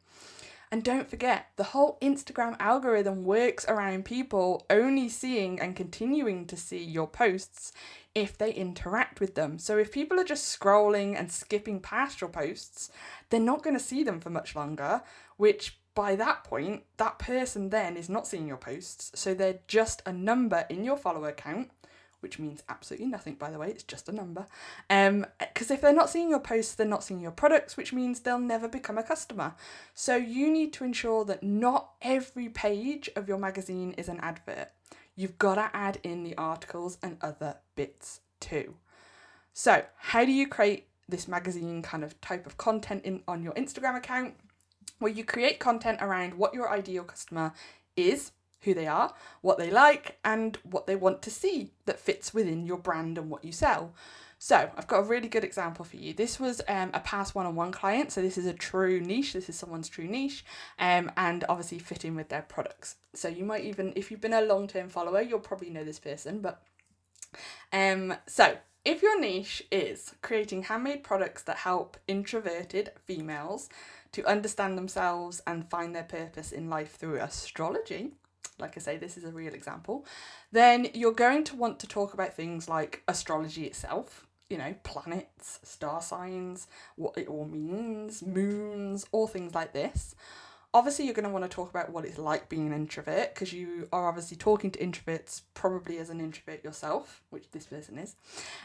And 0.72 0.84
don't 0.84 1.10
forget, 1.10 1.48
the 1.56 1.64
whole 1.64 1.98
Instagram 2.02 2.56
algorithm 2.60 3.24
works 3.24 3.66
around 3.68 4.06
people 4.06 4.66
only 4.70 5.10
seeing 5.10 5.60
and 5.60 5.76
continuing 5.76 6.46
to 6.48 6.58
see 6.58 6.84
your 6.84 7.08
posts 7.08 7.72
if 8.14 8.38
they 8.38 8.52
interact 8.52 9.20
with 9.20 9.36
them. 9.36 9.60
So 9.60 9.78
if 9.78 9.92
people 9.92 10.20
are 10.20 10.26
just 10.26 10.58
scrolling 10.58 11.18
and 11.18 11.32
skipping 11.32 11.80
past 11.80 12.22
your 12.22 12.30
posts, 12.30 12.90
they're 13.30 13.40
not 13.40 13.62
going 13.64 13.78
to 13.78 13.84
see 13.84 14.04
them 14.04 14.20
for 14.20 14.30
much 14.30 14.56
longer, 14.56 15.02
which 15.38 15.78
by 15.96 16.16
that 16.18 16.44
point, 16.44 16.84
that 16.98 17.20
person 17.20 17.70
then 17.70 17.96
is 17.96 18.10
not 18.10 18.28
seeing 18.28 18.48
your 18.48 18.58
posts. 18.58 19.12
So 19.16 19.34
they're 19.34 19.60
just 19.68 20.02
a 20.06 20.12
number 20.12 20.66
in 20.70 20.84
your 20.84 20.98
follower 20.98 21.32
count 21.32 21.72
which 22.26 22.40
means 22.40 22.64
absolutely 22.70 23.06
nothing, 23.06 23.36
by 23.36 23.52
the 23.52 23.60
way, 23.60 23.70
it's 23.70 23.84
just 23.84 24.10
a 24.10 24.12
number. 24.12 24.48
Um, 24.90 25.28
because 25.38 25.70
if 25.70 25.80
they're 25.80 25.94
not 25.94 26.10
seeing 26.10 26.28
your 26.28 26.40
posts, 26.40 26.74
they're 26.74 26.88
not 26.88 27.04
seeing 27.04 27.20
your 27.20 27.30
products, 27.30 27.78
which 27.78 27.94
means 27.94 28.20
they'll 28.20 28.40
never 28.40 28.68
become 28.68 28.98
a 28.98 29.04
customer. 29.04 29.54
So 29.94 30.16
you 30.16 30.50
need 30.52 30.74
to 30.74 30.84
ensure 30.84 31.24
that 31.26 31.44
not 31.44 31.92
every 32.02 32.50
page 32.50 33.12
of 33.16 33.28
your 33.28 33.38
magazine 33.38 33.92
is 33.92 34.10
an 34.10 34.20
advert. 34.22 34.72
you've 35.16 35.38
got 35.38 35.56
to 35.56 35.70
add 35.72 36.00
in 36.02 36.24
the 36.24 36.36
articles 36.36 36.98
and 37.04 37.18
other 37.22 37.58
bits 37.76 38.22
too. 38.40 38.74
So, 39.54 39.86
how 39.98 40.26
do 40.26 40.32
you 40.32 40.48
create 40.48 40.88
this 41.08 41.28
magazine 41.28 41.84
kind 41.84 42.04
of 42.04 42.20
type 42.22 42.48
of 42.48 42.58
content 42.58 43.06
in 43.06 43.22
on 43.28 43.44
your 43.44 43.54
Instagram 43.54 43.96
account? 43.96 44.34
Where 44.98 45.12
you 45.12 45.24
create 45.24 45.60
content 45.60 46.00
around 46.02 46.34
what 46.34 46.56
your 46.56 46.72
ideal 46.72 47.04
customer 47.04 47.54
is, 47.96 48.32
who 48.66 48.74
they 48.74 48.88
are, 48.88 49.14
what 49.42 49.58
they 49.58 49.72
like, 49.72 50.18
and 50.26 50.58
what 50.64 50.86
they 50.86 50.96
want 50.96 51.22
to 51.22 51.32
see 51.32 51.72
that 51.86 52.00
fits 52.00 52.34
within 52.34 52.66
your 52.66 52.78
brand 52.78 53.18
and 53.18 53.30
what 53.30 53.46
you 53.46 53.52
sell. 53.52 53.94
So 54.38 54.70
I've 54.78 54.88
got 54.88 55.00
a 55.00 55.04
really 55.04 55.30
good 55.30 55.46
example 55.46 55.86
for 55.86 55.96
you. 55.96 56.14
This 56.14 56.40
was 56.40 56.62
um, 56.68 56.92
a 56.94 57.00
past 57.00 57.36
one-on-one 57.36 57.72
client, 57.72 58.12
so 58.12 58.22
this 58.22 58.38
is 58.38 58.46
a 58.46 58.54
true 58.54 59.00
niche. 59.00 59.34
This 59.34 59.48
is 59.48 59.56
someone's 59.56 59.90
true 59.90 60.08
niche, 60.08 60.44
um, 60.78 61.10
and 61.16 61.46
obviously 61.48 61.80
fitting 61.80 62.16
with 62.16 62.28
their 62.30 62.42
products. 62.42 62.98
So 63.14 63.30
you 63.30 63.46
might 63.46 63.64
even, 63.64 63.94
if 63.96 64.12
you've 64.12 64.22
been 64.22 64.34
a 64.34 64.42
long-term 64.42 64.90
follower, 64.90 65.22
you'll 65.22 65.40
probably 65.40 65.70
know 65.70 65.86
this 65.86 66.00
person. 66.00 66.42
But 66.42 66.62
um, 67.72 68.16
so 68.28 68.58
if 68.84 69.02
your 69.02 69.20
niche 69.20 69.64
is 69.72 70.14
creating 70.22 70.64
handmade 70.64 71.04
products 71.04 71.42
that 71.44 71.58
help 71.58 71.98
introverted 72.08 72.92
females 73.06 73.70
to 74.12 74.26
understand 74.26 74.78
themselves 74.78 75.42
and 75.48 75.70
find 75.70 75.96
their 75.96 76.04
purpose 76.04 76.52
in 76.52 76.70
life 76.70 76.96
through 76.96 77.20
astrology, 77.20 78.12
like 78.60 78.78
I 78.78 78.80
say, 78.80 78.98
this 78.98 79.18
is 79.18 79.24
a 79.24 79.32
real 79.32 79.54
example, 79.54 80.06
then 80.52 80.88
you're 80.94 81.12
going 81.14 81.44
to 81.46 81.56
want 81.56 81.80
to 81.80 81.88
talk 81.88 82.14
about 82.14 82.34
things 82.34 82.70
like 82.70 83.04
astrology 83.08 83.66
itself, 83.66 84.26
you 84.50 84.58
know, 84.58 84.76
planets, 84.84 85.60
star 85.64 86.02
signs, 86.02 86.68
what 86.96 87.18
it 87.18 87.28
all 87.28 87.46
means, 87.46 88.22
moons, 88.24 89.06
all 89.12 89.28
things 89.28 89.54
like 89.54 89.74
this. 89.74 90.16
Obviously, 90.76 91.06
you're 91.06 91.14
going 91.14 91.24
to 91.24 91.32
want 91.32 91.46
to 91.46 91.50
talk 91.50 91.70
about 91.70 91.90
what 91.90 92.04
it's 92.04 92.18
like 92.18 92.50
being 92.50 92.68
an 92.68 92.74
introvert 92.74 93.34
because 93.34 93.54
you 93.54 93.88
are 93.94 94.10
obviously 94.10 94.36
talking 94.36 94.70
to 94.72 94.80
introverts 94.80 95.44
probably 95.54 96.00
as 96.00 96.10
an 96.10 96.20
introvert 96.20 96.66
yourself, 96.66 97.24
which 97.30 97.50
this 97.52 97.66
person 97.66 97.98
is. 97.98 98.18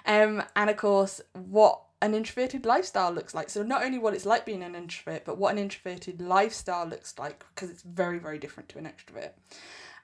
Um, 0.05 0.43
and 0.57 0.69
of 0.69 0.77
course, 0.77 1.21
what 1.35 1.83
an 2.03 2.15
introverted 2.15 2.67
lifestyle 2.67 3.13
looks 3.13 3.33
like. 3.33 3.49
So, 3.49 3.63
not 3.63 3.85
only 3.85 3.99
what 3.99 4.13
it's 4.13 4.27
like 4.27 4.45
being 4.45 4.65
an 4.65 4.75
introvert, 4.75 5.25
but 5.25 5.39
what 5.39 5.53
an 5.53 5.59
introverted 5.59 6.21
lifestyle 6.21 6.85
looks 6.85 7.17
like 7.17 7.45
because 7.55 7.71
it's 7.71 7.83
very, 7.83 8.19
very 8.19 8.41
different 8.41 8.69
to 8.71 8.79
an 8.79 8.87
extrovert. 8.87 9.31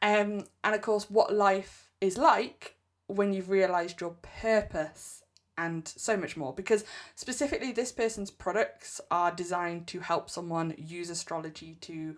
Um, 0.00 0.46
and 0.62 0.76
of 0.76 0.82
course, 0.82 1.10
what 1.10 1.34
life 1.34 1.90
is 2.00 2.16
like 2.16 2.76
when 3.08 3.32
you've 3.32 3.50
realised 3.50 4.00
your 4.00 4.14
purpose 4.40 5.24
and 5.58 5.86
so 5.86 6.16
much 6.16 6.36
more. 6.36 6.52
Because 6.52 6.84
specifically, 7.14 7.72
this 7.72 7.92
person's 7.92 8.30
products 8.30 9.00
are 9.10 9.30
designed 9.30 9.86
to 9.88 10.00
help 10.00 10.30
someone 10.30 10.74
use 10.76 11.10
astrology 11.10 11.76
to 11.82 12.16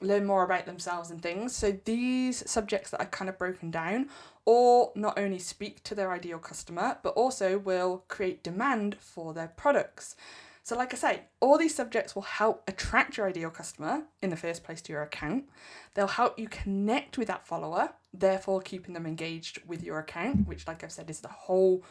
learn 0.00 0.26
more 0.26 0.44
about 0.44 0.66
themselves 0.66 1.10
and 1.10 1.22
things. 1.22 1.54
So 1.54 1.78
these 1.84 2.48
subjects 2.50 2.90
that 2.90 3.00
are 3.00 3.06
kind 3.06 3.28
of 3.28 3.38
broken 3.38 3.70
down 3.70 4.08
or 4.44 4.92
not 4.94 5.18
only 5.18 5.38
speak 5.38 5.82
to 5.84 5.94
their 5.94 6.12
ideal 6.12 6.38
customer, 6.38 6.98
but 7.02 7.14
also 7.14 7.58
will 7.58 8.04
create 8.08 8.42
demand 8.42 8.96
for 9.00 9.32
their 9.32 9.48
products. 9.48 10.16
So, 10.62 10.76
like 10.76 10.94
I 10.94 10.96
say, 10.96 11.22
all 11.40 11.58
these 11.58 11.74
subjects 11.74 12.14
will 12.14 12.22
help 12.22 12.62
attract 12.66 13.18
your 13.18 13.28
ideal 13.28 13.50
customer 13.50 14.04
in 14.22 14.30
the 14.30 14.36
first 14.36 14.64
place 14.64 14.80
to 14.82 14.92
your 14.94 15.02
account. 15.02 15.44
They'll 15.92 16.06
help 16.06 16.38
you 16.38 16.48
connect 16.48 17.18
with 17.18 17.28
that 17.28 17.46
follower, 17.46 17.90
therefore 18.14 18.62
keeping 18.62 18.94
them 18.94 19.04
engaged 19.04 19.60
with 19.66 19.82
your 19.82 19.98
account, 19.98 20.48
which, 20.48 20.66
like 20.66 20.82
I've 20.82 20.90
said, 20.90 21.10
is 21.10 21.20
the 21.20 21.28
whole 21.28 21.84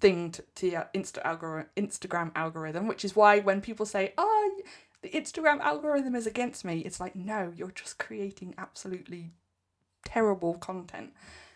thing 0.00 0.30
to, 0.32 0.42
to 0.56 0.68
your 0.68 0.88
Insta 0.94 1.66
Instagram 1.76 2.32
algorithm, 2.34 2.86
which 2.86 3.04
is 3.04 3.16
why 3.16 3.40
when 3.40 3.60
people 3.60 3.86
say, 3.86 4.12
oh, 4.18 4.60
the 5.02 5.08
Instagram 5.10 5.60
algorithm 5.60 6.14
is 6.14 6.26
against 6.26 6.64
me, 6.64 6.80
it's 6.80 7.00
like, 7.00 7.14
no, 7.14 7.52
you're 7.54 7.70
just 7.70 7.98
creating 7.98 8.54
absolutely 8.58 9.30
terrible 10.04 10.54
content. 10.54 11.12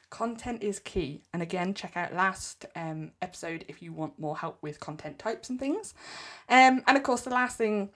Content 0.08 0.62
is 0.62 0.78
key. 0.80 1.22
And 1.32 1.42
again 1.42 1.74
check 1.74 1.96
out 1.96 2.14
last 2.14 2.66
um, 2.74 3.12
episode 3.22 3.64
if 3.68 3.80
you 3.82 3.92
want 3.92 4.18
more 4.18 4.36
help 4.36 4.58
with 4.62 4.80
content 4.80 5.18
types 5.18 5.50
and 5.50 5.58
things. 5.58 5.94
Um, 6.48 6.82
and 6.86 6.96
of 6.96 7.02
course 7.02 7.22
the 7.22 7.30
last 7.30 7.56
thing 7.56 7.90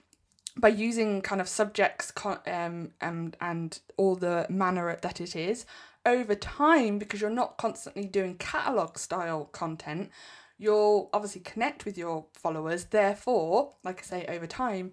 by 0.57 0.69
using 0.69 1.21
kind 1.21 1.41
of 1.41 1.49
subjects 1.49 2.13
um, 2.47 2.91
and, 3.01 3.35
and 3.41 3.79
all 3.97 4.15
the 4.15 4.45
manner 4.49 4.97
that 5.01 5.19
it 5.19 5.35
is 5.35 5.65
over 6.05 6.35
time 6.35 6.99
because 6.99 7.21
you're 7.21 7.29
not 7.29 7.57
constantly 7.57 8.05
doing 8.05 8.35
catalog 8.37 8.97
style 8.97 9.45
content 9.45 10.09
you'll 10.57 11.09
obviously 11.13 11.41
connect 11.41 11.83
with 11.83 11.97
your 11.97 12.25
followers. 12.33 12.85
Therefore 12.85 13.73
like 13.83 13.99
i 13.99 14.03
say 14.03 14.25
over 14.27 14.47
time 14.47 14.91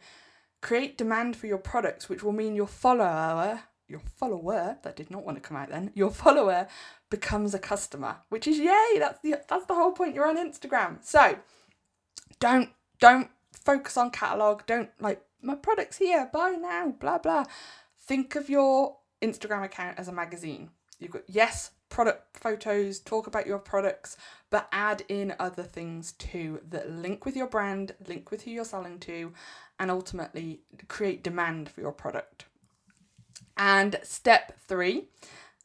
create 0.61 0.97
demand 0.97 1.37
for 1.37 1.47
your 1.47 1.59
products 1.59 2.09
which 2.09 2.23
will 2.23 2.33
mean 2.33 2.55
your 2.55 2.67
follower 2.67 3.63
your 3.89 4.01
follower 4.17 4.79
that 4.83 4.97
did 4.97 5.11
not 5.11 5.25
want 5.25 5.37
to 5.37 5.47
come 5.47 5.57
out 5.57 5.69
then 5.69 5.93
your 5.95 6.11
follower 6.25 6.67
becomes 7.11 7.55
a 7.55 7.59
customer 7.59 8.17
which 8.31 8.47
is 8.47 8.59
yay 8.59 8.97
that's 8.99 9.21
the 9.23 9.37
that's 9.49 9.67
the 9.67 9.75
whole 9.75 9.93
point. 9.93 10.15
You're 10.15 10.29
on 10.29 10.37
instagram. 10.37 11.05
So 11.05 11.39
don't 12.41 12.71
don't 12.99 13.29
focus 13.53 13.97
on 13.97 14.11
catalog. 14.11 14.63
Don't 14.67 14.91
like 14.99 15.23
my 15.43 15.55
products 15.55 15.99
here. 15.99 16.29
Buy 16.33 16.53
now. 16.53 16.95
Blah 16.99 17.19
blah. 17.19 17.45
Think 18.01 18.35
of 18.35 18.49
your 18.49 18.97
instagram 19.23 19.65
account 19.65 19.99
as 19.99 20.09
a 20.09 20.13
magazine 20.13 20.71
you've 21.03 21.13
got 21.13 21.23
yes 21.29 21.73
product 21.89 22.37
photos 22.39 22.99
talk 22.99 23.27
about 23.27 23.47
your 23.47 23.59
products 23.59 24.17
but 24.49 24.69
add 24.73 25.03
in 25.09 25.35
other 25.39 25.63
things 25.63 26.13
too 26.13 26.61
that 26.67 26.91
link 26.91 27.27
with 27.27 27.37
your 27.37 27.47
brand 27.47 27.95
link 28.09 28.31
with 28.31 28.43
who 28.43 28.51
you're 28.51 28.65
selling 28.65 28.99
to 28.99 29.33
and 29.79 29.91
ultimately 29.91 30.61
create 30.89 31.23
demand 31.23 31.69
for 31.69 31.83
your 31.83 31.93
product 31.93 32.47
and 33.57 33.99
step 34.03 34.59
three, 34.67 35.09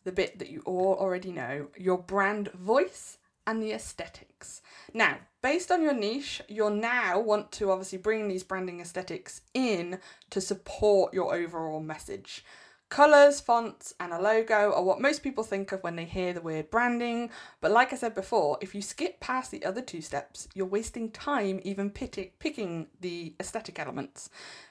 the 0.04 0.12
bit 0.12 0.40
that 0.40 0.50
you 0.50 0.62
all 0.66 0.96
already 1.00 1.32
know, 1.32 1.68
your 1.78 1.98
brand 1.98 2.52
voice 2.52 3.18
and 3.46 3.62
the 3.62 3.72
aesthetics. 3.72 4.62
Now, 4.94 5.18
based 5.42 5.72
on 5.72 5.82
your 5.82 5.94
niche, 5.94 6.42
you'll 6.48 6.70
now 6.70 7.20
want 7.20 7.52
to 7.54 7.72
obviously 7.72 7.98
bring 7.98 8.28
these 8.28 8.44
branding 8.44 8.82
aesthetics 8.82 9.42
in 9.54 10.00
to 10.32 10.42
support 10.42 11.14
your 11.14 11.34
overall 11.34 11.80
message. 11.80 12.44
Colours, 12.90 13.42
fonts, 13.42 13.94
and 14.00 14.14
a 14.14 14.22
logo 14.22 14.72
are 14.72 14.84
what 14.84 15.02
most 15.02 15.22
people 15.22 15.44
think 15.44 15.74
of 15.74 15.84
when 15.84 15.98
they 15.98 16.06
hear 16.06 16.32
the 16.32 16.42
word 16.42 16.72
branding, 16.72 17.30
but 17.60 17.70
like 17.70 17.92
I 17.92 17.98
said 17.98 18.16
before, 18.16 18.58
if 18.62 18.74
you 18.74 18.82
skip 18.82 19.20
past 19.20 19.52
the 19.52 19.66
other 19.66 19.82
two 19.82 20.02
steps, 20.02 20.48
you're 20.54 20.66
wasting 20.66 21.12
time 21.12 21.60
even 21.64 21.90
picking 21.90 22.88
the 23.02 23.36
aesthetic 23.42 23.78
elements. 23.78 24.30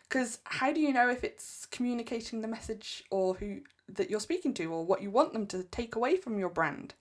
Because 0.08 0.38
how 0.44 0.73
do 0.73 0.80
you 0.80 0.94
know 0.94 1.11
if 1.11 1.25
it's 1.25 1.66
communicating 1.66 2.40
the 2.40 2.49
message 2.49 3.04
or 3.11 3.35
who 3.35 3.61
that 3.88 4.08
you're 4.08 4.18
speaking 4.18 4.54
to 4.54 4.73
or 4.73 4.85
what 4.85 5.02
you 5.02 5.11
want 5.11 5.35
them 5.35 5.46
to 5.49 5.64
take 5.64 5.94
away 5.94 6.16
from 6.16 6.38
your 6.38 6.49
brand? 6.49 6.94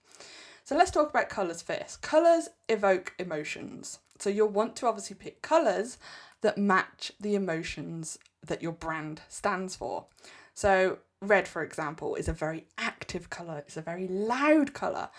So 0.64 0.76
let's 0.76 0.90
talk 0.90 1.08
about 1.08 1.30
colours 1.30 1.62
first. 1.62 2.02
Colours 2.02 2.50
evoke 2.68 3.14
emotions. 3.18 4.00
So 4.18 4.28
you'll 4.28 4.48
want 4.48 4.76
to 4.76 4.86
obviously 4.86 5.16
pick 5.16 5.40
colours 5.40 5.96
that 6.42 6.58
match 6.58 7.12
the 7.18 7.34
emotions 7.34 8.18
that 8.44 8.62
your 8.62 8.72
brand 8.72 9.22
stands 9.28 9.76
for. 9.76 10.06
So 10.54 10.98
red, 11.20 11.48
for 11.48 11.62
example, 11.62 12.14
is 12.14 12.28
a 12.28 12.32
very 12.32 12.66
active 12.78 13.30
colour, 13.30 13.58
it's 13.58 13.76
a 13.76 13.82
very 13.82 14.08
loud 14.08 14.72
colour. 14.74 15.10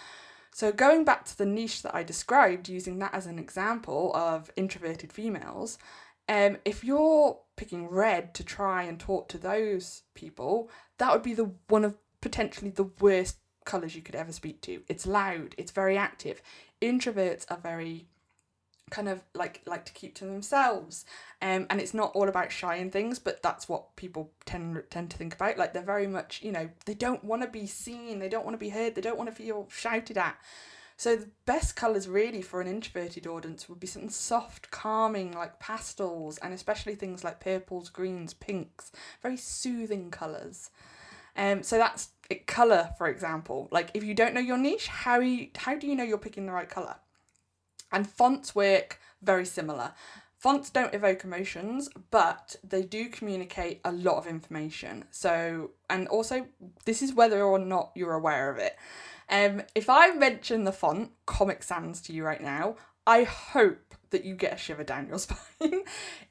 So 0.53 0.71
going 0.71 1.05
back 1.05 1.25
to 1.25 1.37
the 1.37 1.45
niche 1.45 1.83
that 1.83 1.93
I 1.93 2.03
described, 2.03 2.67
using 2.69 2.99
that 2.99 3.13
as 3.13 3.27
an 3.27 3.37
example 3.37 4.11
of 4.15 4.51
introverted 4.55 5.13
females, 5.13 5.77
um, 6.29 6.57
if 6.65 6.83
you're 6.83 7.39
picking 7.55 7.87
red 7.87 8.33
to 8.33 8.43
try 8.43 8.83
and 8.83 8.99
talk 8.99 9.29
to 9.29 9.37
those 9.37 10.03
people, 10.13 10.69
that 10.97 11.11
would 11.11 11.23
be 11.23 11.33
the 11.33 11.51
one 11.67 11.85
of 11.85 11.95
potentially 12.21 12.71
the 12.71 12.89
worst 12.99 13.37
colours 13.65 13.95
you 13.95 14.01
could 14.01 14.15
ever 14.15 14.31
speak 14.31 14.61
to. 14.61 14.81
It's 14.87 15.05
loud, 15.05 15.53
it's 15.57 15.71
very 15.71 15.97
active. 15.97 16.41
Introverts 16.81 17.45
are 17.49 17.57
very 17.57 18.07
kind 18.89 19.09
of 19.09 19.21
like 19.33 19.61
like 19.65 19.85
to 19.85 19.91
keep 19.93 20.15
to 20.15 20.25
themselves 20.25 21.03
um 21.41 21.65
and 21.69 21.81
it's 21.81 21.93
not 21.93 22.11
all 22.13 22.29
about 22.29 22.51
shy 22.51 22.75
and 22.75 22.91
things 22.91 23.19
but 23.19 23.43
that's 23.43 23.67
what 23.67 23.95
people 23.95 24.31
tend 24.45 24.81
tend 24.89 25.11
to 25.11 25.17
think 25.17 25.35
about 25.35 25.57
like 25.57 25.73
they're 25.73 25.83
very 25.83 26.07
much 26.07 26.41
you 26.41 26.51
know 26.51 26.69
they 26.85 26.93
don't 26.93 27.23
want 27.23 27.41
to 27.41 27.47
be 27.47 27.67
seen 27.67 28.19
they 28.19 28.29
don't 28.29 28.45
want 28.45 28.53
to 28.53 28.59
be 28.59 28.69
heard 28.69 28.95
they 28.95 29.01
don't 29.01 29.17
want 29.17 29.29
to 29.29 29.35
feel 29.35 29.67
shouted 29.69 30.17
at 30.17 30.37
so 30.99 31.15
the 31.15 31.29
best 31.45 31.75
colours 31.75 32.09
really 32.09 32.41
for 32.41 32.59
an 32.59 32.67
introverted 32.67 33.27
audience 33.27 33.69
would 33.69 33.79
be 33.79 33.85
something 33.85 34.09
soft, 34.09 34.71
calming 34.71 35.31
like 35.31 35.59
pastels 35.59 36.39
and 36.39 36.55
especially 36.55 36.95
things 36.95 37.23
like 37.23 37.39
purples, 37.39 37.89
greens, 37.89 38.33
pinks, 38.33 38.91
very 39.21 39.37
soothing 39.37 40.09
colours. 40.09 40.71
Um, 41.35 41.61
so 41.61 41.77
that's 41.77 42.09
colour, 42.47 42.89
for 42.97 43.07
example. 43.07 43.67
Like 43.71 43.91
if 43.93 44.03
you 44.03 44.15
don't 44.15 44.33
know 44.33 44.41
your 44.41 44.57
niche, 44.57 44.87
how 44.87 45.19
you, 45.19 45.49
how 45.55 45.77
do 45.77 45.85
you 45.85 45.95
know 45.95 46.03
you're 46.03 46.17
picking 46.17 46.47
the 46.47 46.51
right 46.51 46.67
colour? 46.67 46.95
And 47.91 48.09
fonts 48.09 48.53
work 48.55 48.99
very 49.21 49.45
similar. 49.45 49.93
Fonts 50.37 50.69
don't 50.69 50.93
evoke 50.93 51.23
emotions, 51.23 51.89
but 52.11 52.55
they 52.63 52.83
do 52.83 53.09
communicate 53.09 53.81
a 53.83 53.91
lot 53.91 54.17
of 54.17 54.27
information. 54.27 55.05
So, 55.09 55.71
and 55.89 56.07
also, 56.07 56.45
this 56.85 57.01
is 57.01 57.13
whether 57.13 57.41
or 57.41 57.57
not 57.57 57.91
you're 57.95 58.13
aware 58.13 58.51
of 58.51 58.57
it. 58.59 58.75
Um, 59.29 59.63
if 59.73 59.89
I 59.89 60.11
mention 60.11 60.63
the 60.63 60.71
font 60.71 61.11
Comic 61.25 61.63
Sans 61.63 61.99
to 62.01 62.13
you 62.13 62.23
right 62.23 62.41
now, 62.41 62.75
I 63.07 63.23
hope 63.23 63.95
that 64.11 64.25
you 64.25 64.35
get 64.35 64.53
a 64.53 64.57
shiver 64.57 64.83
down 64.83 65.07
your 65.07 65.19
spine. 65.19 65.83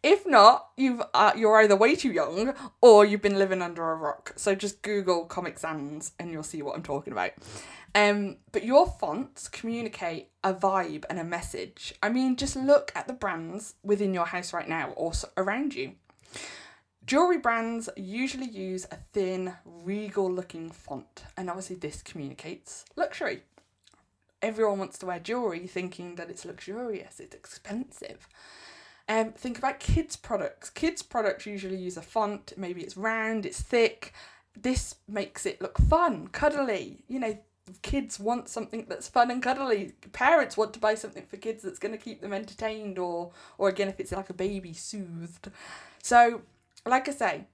if 0.02 0.26
not, 0.26 0.68
you've 0.76 1.02
uh, 1.14 1.32
you're 1.36 1.60
either 1.60 1.76
way 1.76 1.96
too 1.96 2.12
young 2.12 2.54
or 2.80 3.04
you've 3.04 3.22
been 3.22 3.38
living 3.38 3.62
under 3.62 3.90
a 3.90 3.96
rock. 3.96 4.32
So 4.36 4.54
just 4.54 4.82
Google 4.82 5.24
Comic 5.24 5.58
Sans 5.58 6.12
and 6.18 6.30
you'll 6.30 6.42
see 6.42 6.62
what 6.62 6.76
I'm 6.76 6.82
talking 6.82 7.12
about. 7.12 7.32
Um, 7.94 8.36
but 8.52 8.64
your 8.64 8.86
fonts 8.86 9.48
communicate 9.48 10.28
a 10.44 10.52
vibe 10.52 11.04
and 11.08 11.18
a 11.18 11.24
message. 11.24 11.94
I 12.02 12.10
mean, 12.10 12.36
just 12.36 12.54
look 12.54 12.92
at 12.94 13.06
the 13.06 13.14
brands 13.14 13.74
within 13.82 14.12
your 14.12 14.26
house 14.26 14.52
right 14.52 14.68
now 14.68 14.90
or 14.90 15.12
around 15.36 15.74
you. 15.74 15.92
Jewelry 17.06 17.38
brands 17.38 17.88
usually 17.96 18.48
use 18.48 18.84
a 18.90 18.96
thin, 19.12 19.54
regal 19.64 20.30
looking 20.30 20.70
font, 20.70 21.22
and 21.36 21.48
obviously, 21.48 21.76
this 21.76 22.02
communicates 22.02 22.84
luxury. 22.96 23.44
Everyone 24.42 24.78
wants 24.78 24.98
to 24.98 25.06
wear 25.06 25.18
jewelry 25.18 25.66
thinking 25.66 26.16
that 26.16 26.30
it's 26.30 26.44
luxurious, 26.44 27.20
it's 27.20 27.34
expensive. 27.34 28.28
Um, 29.08 29.32
think 29.32 29.58
about 29.58 29.78
kids' 29.78 30.16
products. 30.16 30.68
Kids' 30.70 31.02
products 31.02 31.46
usually 31.46 31.76
use 31.76 31.96
a 31.96 32.02
font, 32.02 32.52
maybe 32.56 32.82
it's 32.82 32.96
round, 32.96 33.46
it's 33.46 33.60
thick. 33.60 34.12
This 34.60 34.96
makes 35.06 35.46
it 35.46 35.60
look 35.60 35.78
fun, 35.78 36.28
cuddly. 36.28 37.04
You 37.06 37.20
know, 37.20 37.38
kids 37.82 38.18
want 38.18 38.48
something 38.48 38.86
that's 38.88 39.08
fun 39.08 39.30
and 39.30 39.42
cuddly. 39.42 39.92
Parents 40.12 40.56
want 40.56 40.72
to 40.74 40.80
buy 40.80 40.94
something 40.94 41.24
for 41.26 41.36
kids 41.36 41.62
that's 41.62 41.78
going 41.78 41.92
to 41.92 41.98
keep 41.98 42.20
them 42.20 42.32
entertained 42.32 42.98
or 42.98 43.32
or 43.58 43.68
again 43.68 43.88
if 43.88 44.00
it's 44.00 44.12
like 44.12 44.30
a 44.30 44.34
baby 44.34 44.72
soothed. 44.72 45.50
So 46.02 46.42
like 46.84 47.08
I 47.08 47.12
say, 47.12 47.46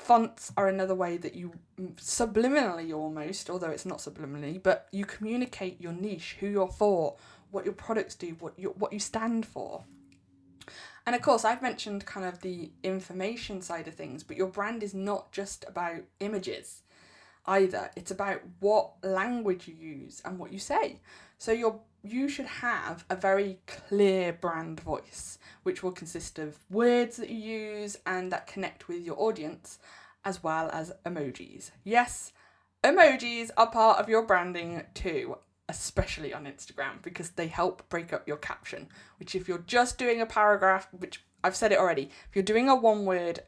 fonts 0.00 0.52
are 0.56 0.66
another 0.66 0.94
way 0.94 1.16
that 1.18 1.34
you 1.34 1.52
subliminally 1.96 2.92
almost, 2.92 3.50
although 3.50 3.70
it's 3.70 3.86
not 3.86 3.98
subliminally, 3.98 4.60
but 4.60 4.88
you 4.90 5.04
communicate 5.04 5.80
your 5.80 5.92
niche, 5.92 6.36
who 6.40 6.48
you're 6.48 6.68
for, 6.68 7.16
what 7.50 7.64
your 7.64 7.74
products 7.74 8.14
do, 8.14 8.36
what 8.40 8.58
you 8.58 8.74
what 8.76 8.92
you 8.92 8.98
stand 8.98 9.46
for. 9.46 9.84
And 11.06 11.14
of 11.14 11.22
course, 11.22 11.44
I've 11.44 11.62
mentioned 11.62 12.06
kind 12.06 12.26
of 12.26 12.40
the 12.40 12.70
information 12.82 13.62
side 13.62 13.88
of 13.88 13.94
things, 13.94 14.22
but 14.22 14.36
your 14.36 14.48
brand 14.48 14.82
is 14.82 14.94
not 14.94 15.32
just 15.32 15.64
about 15.68 16.02
images 16.20 16.82
either. 17.46 17.90
It's 17.96 18.10
about 18.10 18.40
what 18.60 18.92
language 19.02 19.68
you 19.68 19.74
use 19.74 20.22
and 20.24 20.38
what 20.38 20.52
you 20.52 20.58
say. 20.58 21.00
So 21.38 21.52
your 21.52 21.80
you 22.02 22.28
should 22.28 22.46
have 22.46 23.04
a 23.10 23.16
very 23.16 23.58
clear 23.66 24.32
brand 24.32 24.80
voice, 24.80 25.38
which 25.62 25.82
will 25.82 25.92
consist 25.92 26.38
of 26.38 26.58
words 26.70 27.16
that 27.16 27.30
you 27.30 27.58
use 27.58 27.98
and 28.06 28.32
that 28.32 28.46
connect 28.46 28.88
with 28.88 29.02
your 29.02 29.20
audience, 29.20 29.78
as 30.24 30.42
well 30.42 30.70
as 30.72 30.92
emojis. 31.04 31.70
Yes, 31.84 32.32
emojis 32.82 33.50
are 33.56 33.70
part 33.70 33.98
of 33.98 34.08
your 34.08 34.22
branding 34.22 34.82
too, 34.94 35.36
especially 35.68 36.32
on 36.32 36.46
Instagram, 36.46 37.02
because 37.02 37.30
they 37.30 37.46
help 37.46 37.88
break 37.88 38.12
up 38.12 38.26
your 38.26 38.38
caption. 38.38 38.88
Which, 39.18 39.34
if 39.34 39.48
you're 39.48 39.58
just 39.58 39.98
doing 39.98 40.20
a 40.20 40.26
paragraph, 40.26 40.88
which 40.92 41.22
I've 41.44 41.56
said 41.56 41.72
it 41.72 41.78
already, 41.78 42.10
if 42.28 42.34
you're 42.34 42.42
doing 42.42 42.68
a 42.68 42.74
one 42.74 43.04
word 43.04 43.40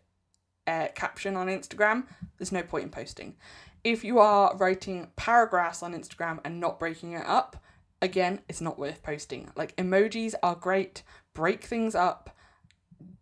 uh, 0.66 0.88
caption 0.94 1.36
on 1.36 1.48
Instagram, 1.48 2.04
there's 2.38 2.52
no 2.52 2.62
point 2.62 2.84
in 2.84 2.90
posting. 2.90 3.36
If 3.84 4.04
you 4.04 4.20
are 4.20 4.56
writing 4.56 5.10
paragraphs 5.16 5.82
on 5.82 5.92
Instagram 5.92 6.38
and 6.44 6.60
not 6.60 6.78
breaking 6.78 7.14
it 7.14 7.26
up, 7.26 7.56
again, 8.02 8.40
it's 8.48 8.60
not 8.60 8.78
worth 8.78 9.02
posting. 9.02 9.48
Like 9.56 9.74
emojis 9.76 10.34
are 10.42 10.56
great, 10.56 11.02
break 11.32 11.64
things 11.64 11.94
up, 11.94 12.36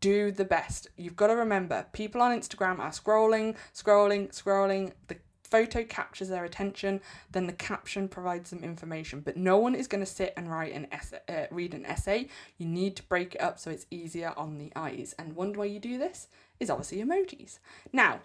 do 0.00 0.32
the 0.32 0.44
best. 0.44 0.88
You've 0.96 1.16
got 1.16 1.28
to 1.28 1.36
remember, 1.36 1.86
people 1.92 2.22
on 2.22 2.36
Instagram 2.36 2.80
are 2.80 2.90
scrolling, 2.90 3.54
scrolling, 3.74 4.30
scrolling. 4.30 4.92
The 5.08 5.18
photo 5.44 5.84
captures 5.84 6.28
their 6.28 6.44
attention, 6.44 7.00
then 7.32 7.46
the 7.46 7.52
caption 7.52 8.08
provides 8.08 8.50
them 8.50 8.64
information. 8.64 9.20
But 9.20 9.36
no 9.36 9.58
one 9.58 9.74
is 9.74 9.86
going 9.86 10.02
to 10.02 10.10
sit 10.10 10.32
and 10.36 10.50
write 10.50 10.72
an 10.72 10.86
essay, 10.90 11.18
uh, 11.28 11.46
read 11.50 11.74
an 11.74 11.84
essay. 11.84 12.28
You 12.56 12.66
need 12.66 12.96
to 12.96 13.02
break 13.04 13.34
it 13.34 13.40
up 13.40 13.58
so 13.58 13.70
it's 13.70 13.86
easier 13.90 14.32
on 14.36 14.58
the 14.58 14.72
eyes. 14.74 15.14
And 15.18 15.34
one 15.34 15.52
way 15.52 15.68
you 15.68 15.80
do 15.80 15.98
this 15.98 16.28
is 16.58 16.70
obviously 16.70 17.02
emojis. 17.02 17.58
Now, 17.92 18.20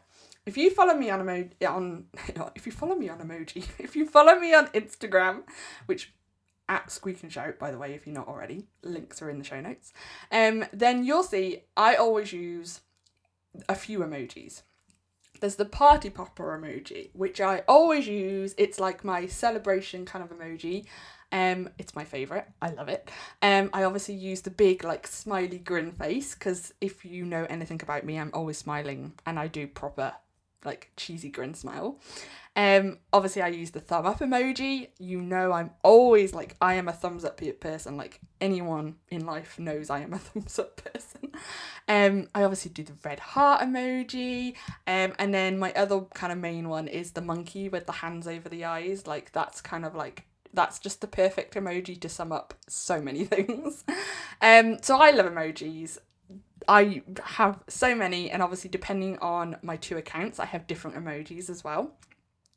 if 0.45 0.55
you 0.55 0.69
follow 0.69 0.93
me 0.93 1.09
on 1.09 1.21
emoji 1.21 1.67
on 1.67 2.05
if 2.55 2.65
you 2.65 2.71
follow 2.71 2.95
me 2.95 3.09
on 3.09 3.19
emoji, 3.19 3.65
if 3.79 3.95
you 3.95 4.07
follow 4.07 4.39
me 4.39 4.53
on 4.53 4.67
Instagram, 4.67 5.43
which 5.87 6.13
at 6.67 6.91
Squeak 6.91 7.21
and 7.23 7.31
Shout, 7.31 7.59
by 7.59 7.71
the 7.71 7.77
way, 7.77 7.93
if 7.93 8.05
you're 8.05 8.15
not 8.15 8.27
already. 8.27 8.67
Links 8.81 9.21
are 9.21 9.29
in 9.29 9.37
the 9.37 9.43
show 9.43 9.61
notes. 9.61 9.93
Um, 10.31 10.65
then 10.73 11.03
you'll 11.03 11.23
see 11.23 11.63
I 11.77 11.95
always 11.95 12.33
use 12.33 12.81
a 13.69 13.75
few 13.75 13.99
emojis. 13.99 14.61
There's 15.39 15.55
the 15.55 15.65
party 15.65 16.09
popper 16.09 16.57
emoji, 16.57 17.09
which 17.13 17.41
I 17.41 17.63
always 17.67 18.07
use. 18.07 18.55
It's 18.57 18.79
like 18.79 19.03
my 19.03 19.27
celebration 19.27 20.05
kind 20.05 20.23
of 20.23 20.35
emoji. 20.35 20.85
Um, 21.31 21.69
it's 21.77 21.95
my 21.95 22.05
favourite. 22.05 22.45
I 22.61 22.69
love 22.69 22.87
it. 22.87 23.09
Um, 23.41 23.69
I 23.73 23.83
obviously 23.83 24.15
use 24.15 24.41
the 24.41 24.51
big 24.51 24.83
like 24.83 25.05
smiley 25.07 25.59
grin 25.59 25.91
face 25.91 26.33
because 26.33 26.73
if 26.79 27.03
you 27.03 27.25
know 27.25 27.45
anything 27.49 27.81
about 27.83 28.05
me, 28.05 28.17
I'm 28.17 28.31
always 28.33 28.57
smiling 28.57 29.13
and 29.25 29.37
I 29.37 29.47
do 29.47 29.67
proper 29.67 30.13
like 30.65 30.91
cheesy 30.97 31.29
grin 31.29 31.53
smile. 31.53 31.99
Um, 32.57 32.99
obviously, 33.11 33.41
I 33.41 33.49
use 33.49 33.71
the 33.71 33.81
thumb 33.81 34.05
up 34.05 34.19
emoji. 34.19 34.89
You 34.97 35.21
know, 35.21 35.51
I'm 35.51 35.71
always 35.83 36.33
like, 36.33 36.55
I 36.61 36.75
am 36.75 36.87
a 36.87 36.93
thumbs 36.93 37.25
up 37.25 37.41
person. 37.59 37.97
Like, 37.97 38.21
anyone 38.39 38.95
in 39.09 39.25
life 39.25 39.59
knows 39.59 39.89
I 39.89 39.99
am 39.99 40.13
a 40.13 40.19
thumbs 40.19 40.57
up 40.57 40.81
person. 40.81 41.31
Um, 41.87 42.29
I 42.33 42.43
obviously 42.43 42.71
do 42.71 42.83
the 42.83 42.93
red 43.03 43.19
heart 43.19 43.61
emoji. 43.61 44.55
Um, 44.87 45.13
and 45.19 45.33
then 45.33 45.59
my 45.59 45.73
other 45.73 46.01
kind 46.13 46.31
of 46.31 46.39
main 46.39 46.69
one 46.69 46.87
is 46.87 47.11
the 47.11 47.21
monkey 47.21 47.67
with 47.67 47.87
the 47.87 47.91
hands 47.91 48.25
over 48.25 48.47
the 48.47 48.63
eyes. 48.63 49.05
Like, 49.05 49.33
that's 49.33 49.59
kind 49.59 49.85
of 49.85 49.93
like, 49.93 50.25
that's 50.53 50.79
just 50.79 51.01
the 51.01 51.07
perfect 51.07 51.55
emoji 51.55 51.99
to 51.99 52.07
sum 52.07 52.31
up 52.31 52.53
so 52.69 53.01
many 53.01 53.25
things. 53.25 53.83
Um, 54.41 54.77
so 54.81 54.97
I 54.97 55.11
love 55.11 55.25
emojis. 55.25 55.97
I 56.67 57.01
have 57.23 57.63
so 57.67 57.95
many, 57.95 58.31
and 58.31 58.41
obviously, 58.41 58.69
depending 58.69 59.17
on 59.19 59.57
my 59.61 59.75
two 59.77 59.97
accounts, 59.97 60.39
I 60.39 60.45
have 60.45 60.67
different 60.67 60.97
emojis 60.97 61.49
as 61.49 61.63
well 61.63 61.93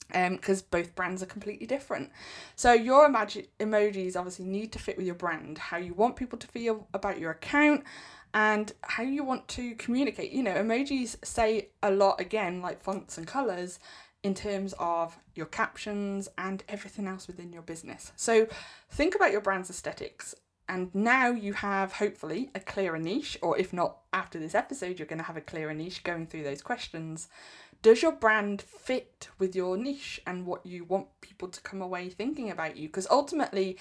because 0.08 0.62
um, 0.62 0.66
both 0.70 0.94
brands 0.94 1.22
are 1.22 1.26
completely 1.26 1.66
different. 1.66 2.10
So 2.56 2.72
your 2.72 3.08
emoji- 3.08 3.48
emojis 3.60 4.16
obviously 4.16 4.46
need 4.46 4.72
to 4.72 4.78
fit 4.78 4.96
with 4.96 5.04
your 5.04 5.14
brand, 5.14 5.58
how 5.58 5.76
you 5.76 5.92
want 5.92 6.16
people 6.16 6.38
to 6.38 6.46
feel 6.46 6.88
about 6.94 7.18
your 7.18 7.30
account, 7.30 7.84
and 8.32 8.72
how 8.82 9.02
you 9.02 9.22
want 9.22 9.48
to 9.48 9.74
communicate. 9.74 10.32
You 10.32 10.42
know, 10.42 10.54
emojis 10.54 11.16
say 11.24 11.68
a 11.82 11.90
lot 11.90 12.20
again, 12.20 12.62
like 12.62 12.80
fonts 12.80 13.18
and 13.18 13.26
colors, 13.26 13.78
in 14.22 14.34
terms 14.34 14.74
of 14.78 15.18
your 15.34 15.46
captions 15.46 16.28
and 16.36 16.64
everything 16.68 17.06
else 17.06 17.26
within 17.26 17.52
your 17.52 17.62
business. 17.62 18.12
So 18.16 18.46
think 18.90 19.14
about 19.14 19.30
your 19.30 19.40
brand's 19.40 19.70
aesthetics. 19.70 20.34
And 20.68 20.94
now 20.94 21.30
you 21.30 21.54
have 21.54 21.94
hopefully 21.94 22.50
a 22.54 22.60
clearer 22.60 22.98
niche, 22.98 23.38
or 23.40 23.58
if 23.58 23.72
not 23.72 23.98
after 24.12 24.38
this 24.38 24.54
episode, 24.54 24.98
you're 24.98 25.08
going 25.08 25.18
to 25.18 25.24
have 25.24 25.36
a 25.36 25.40
clearer 25.40 25.72
niche 25.72 26.04
going 26.04 26.26
through 26.26 26.44
those 26.44 26.62
questions 26.62 27.28
does 27.82 28.02
your 28.02 28.12
brand 28.12 28.60
fit 28.60 29.28
with 29.38 29.54
your 29.54 29.76
niche 29.76 30.20
and 30.26 30.46
what 30.46 30.66
you 30.66 30.84
want 30.84 31.06
people 31.20 31.48
to 31.48 31.60
come 31.60 31.80
away 31.80 32.08
thinking 32.08 32.50
about 32.50 32.76
you? 32.76 32.88
Because 32.88 33.06
ultimately, 33.10 33.78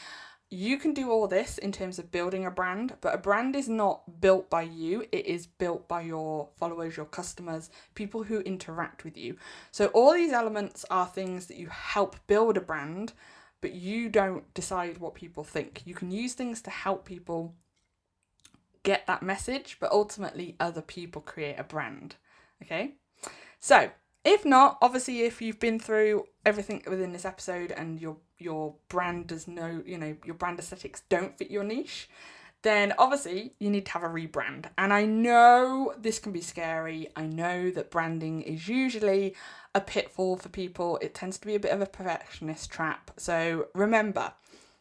you 0.49 0.77
can 0.77 0.93
do 0.93 1.09
all 1.11 1.27
this 1.27 1.57
in 1.57 1.71
terms 1.71 1.99
of 1.99 2.11
building 2.11 2.45
a 2.45 2.51
brand, 2.51 2.95
but 3.01 3.13
a 3.13 3.17
brand 3.17 3.55
is 3.55 3.67
not 3.67 4.21
built 4.21 4.49
by 4.49 4.61
you, 4.61 5.05
it 5.11 5.25
is 5.25 5.45
built 5.45 5.87
by 5.87 6.01
your 6.01 6.47
followers, 6.55 6.95
your 6.95 7.07
customers, 7.07 7.69
people 7.95 8.23
who 8.23 8.39
interact 8.41 9.03
with 9.03 9.17
you. 9.17 9.35
So, 9.71 9.87
all 9.87 10.13
these 10.13 10.31
elements 10.31 10.85
are 10.89 11.07
things 11.07 11.47
that 11.47 11.57
you 11.57 11.67
help 11.67 12.15
build 12.27 12.55
a 12.55 12.61
brand, 12.61 13.13
but 13.61 13.73
you 13.73 14.09
don't 14.09 14.53
decide 14.53 14.99
what 14.99 15.15
people 15.15 15.43
think. 15.43 15.81
You 15.85 15.95
can 15.95 16.11
use 16.11 16.33
things 16.33 16.61
to 16.63 16.69
help 16.69 17.05
people 17.05 17.55
get 18.83 19.05
that 19.07 19.23
message, 19.23 19.77
but 19.79 19.91
ultimately, 19.91 20.55
other 20.59 20.81
people 20.81 21.21
create 21.21 21.59
a 21.59 21.63
brand. 21.63 22.15
Okay? 22.63 22.95
So, 23.59 23.91
if 24.23 24.45
not, 24.45 24.77
obviously, 24.81 25.21
if 25.21 25.41
you've 25.41 25.59
been 25.59 25.79
through 25.79 26.25
everything 26.45 26.83
within 26.87 27.13
this 27.13 27.25
episode 27.25 27.71
and 27.71 27.99
your 27.99 28.17
your 28.37 28.75
brand 28.87 29.27
does 29.27 29.47
no, 29.47 29.81
you 29.85 29.97
know, 29.97 30.15
your 30.23 30.35
brand 30.35 30.59
aesthetics 30.59 31.01
don't 31.09 31.37
fit 31.37 31.49
your 31.49 31.63
niche, 31.63 32.09
then 32.67 32.93
obviously 32.97 33.53
you 33.59 33.69
need 33.69 33.85
to 33.85 33.93
have 33.93 34.03
a 34.03 34.07
rebrand. 34.07 34.65
And 34.77 34.93
I 34.93 35.05
know 35.05 35.93
this 35.97 36.19
can 36.19 36.31
be 36.33 36.41
scary. 36.41 37.07
I 37.15 37.25
know 37.25 37.71
that 37.71 37.89
branding 37.89 38.41
is 38.41 38.67
usually 38.67 39.35
a 39.73 39.81
pitfall 39.81 40.35
for 40.37 40.49
people. 40.49 40.99
It 41.01 41.15
tends 41.15 41.37
to 41.39 41.47
be 41.47 41.55
a 41.55 41.59
bit 41.59 41.71
of 41.71 41.81
a 41.81 41.85
perfectionist 41.85 42.69
trap. 42.69 43.11
So 43.17 43.67
remember, 43.73 44.33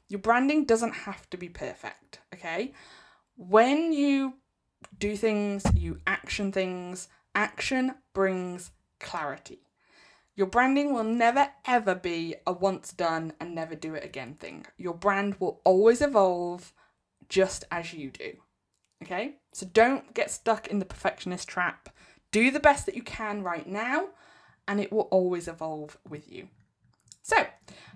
your 0.09 0.21
branding 0.21 0.65
doesn't 0.65 0.95
have 0.95 1.31
to 1.31 1.37
be 1.37 1.49
perfect, 1.49 2.21
okay? 2.35 2.73
When 3.37 3.93
you 3.93 4.35
do 4.99 5.17
things, 5.17 5.65
you 5.75 6.01
action 6.07 6.53
things, 6.53 7.09
Action 7.37 7.93
brings 8.15 8.71
clarity. 8.99 9.59
Your 10.37 10.47
branding 10.47 10.95
will 10.95 11.05
never 11.05 11.51
ever 11.67 11.95
be 11.95 12.35
a 12.47 12.53
once 12.53 12.95
done 12.95 13.35
and 13.39 13.55
never 13.55 13.75
do 13.75 13.95
it 13.95 14.03
again 14.03 14.37
thing. 14.41 14.65
Your 14.79 14.95
brand 14.95 15.37
will 15.39 15.61
always 15.63 16.01
evolve 16.01 16.73
just 17.29 17.65
as 17.71 17.93
you 17.93 18.11
do. 18.11 18.33
Okay? 19.03 19.37
So 19.53 19.67
don't 19.67 20.15
get 20.15 20.31
stuck 20.31 20.69
in 20.69 20.79
the 20.79 20.85
perfectionist 20.85 21.49
trap. 21.49 21.89
Do 22.31 22.51
the 22.51 22.61
best 22.61 22.87
that 22.87 22.97
you 22.97 23.03
can 23.03 23.43
right 23.43 23.67
now, 23.67 24.09
and 24.67 24.81
it 24.81 24.93
will 24.93 25.09
always 25.13 25.49
evolve 25.49 25.97
with 26.09 26.31
you. 26.31 26.49
So, 27.23 27.47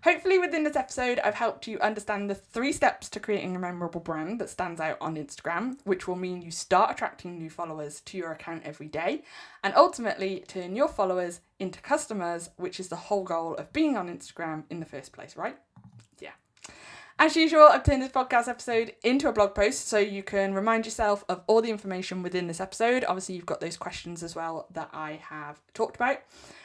Hopefully, 0.02 0.38
within 0.38 0.64
this 0.64 0.76
episode, 0.76 1.18
I've 1.18 1.34
helped 1.34 1.66
you 1.66 1.78
understand 1.80 2.30
the 2.30 2.34
three 2.34 2.72
steps 2.72 3.10
to 3.10 3.20
creating 3.20 3.54
a 3.54 3.58
memorable 3.58 4.00
brand 4.00 4.40
that 4.40 4.48
stands 4.48 4.80
out 4.80 4.96
on 4.98 5.16
Instagram, 5.16 5.76
which 5.84 6.08
will 6.08 6.16
mean 6.16 6.40
you 6.40 6.50
start 6.50 6.90
attracting 6.90 7.36
new 7.36 7.50
followers 7.50 8.00
to 8.02 8.16
your 8.16 8.32
account 8.32 8.62
every 8.64 8.86
day 8.86 9.22
and 9.62 9.74
ultimately 9.74 10.42
turn 10.48 10.74
your 10.74 10.88
followers 10.88 11.40
into 11.58 11.82
customers, 11.82 12.48
which 12.56 12.80
is 12.80 12.88
the 12.88 12.96
whole 12.96 13.24
goal 13.24 13.54
of 13.56 13.74
being 13.74 13.94
on 13.94 14.08
Instagram 14.08 14.64
in 14.70 14.80
the 14.80 14.86
first 14.86 15.12
place, 15.12 15.36
right? 15.36 15.58
As 17.22 17.36
usual, 17.36 17.68
I've 17.70 17.84
turned 17.84 18.00
this 18.00 18.10
podcast 18.10 18.48
episode 18.48 18.94
into 19.04 19.28
a 19.28 19.32
blog 19.32 19.54
post 19.54 19.88
so 19.88 19.98
you 19.98 20.22
can 20.22 20.54
remind 20.54 20.86
yourself 20.86 21.22
of 21.28 21.42
all 21.46 21.60
the 21.60 21.68
information 21.68 22.22
within 22.22 22.46
this 22.46 22.62
episode. 22.62 23.04
Obviously, 23.06 23.34
you've 23.34 23.44
got 23.44 23.60
those 23.60 23.76
questions 23.76 24.22
as 24.22 24.34
well 24.34 24.66
that 24.72 24.88
I 24.94 25.20
have 25.28 25.60
talked 25.74 25.96
about. 25.96 26.20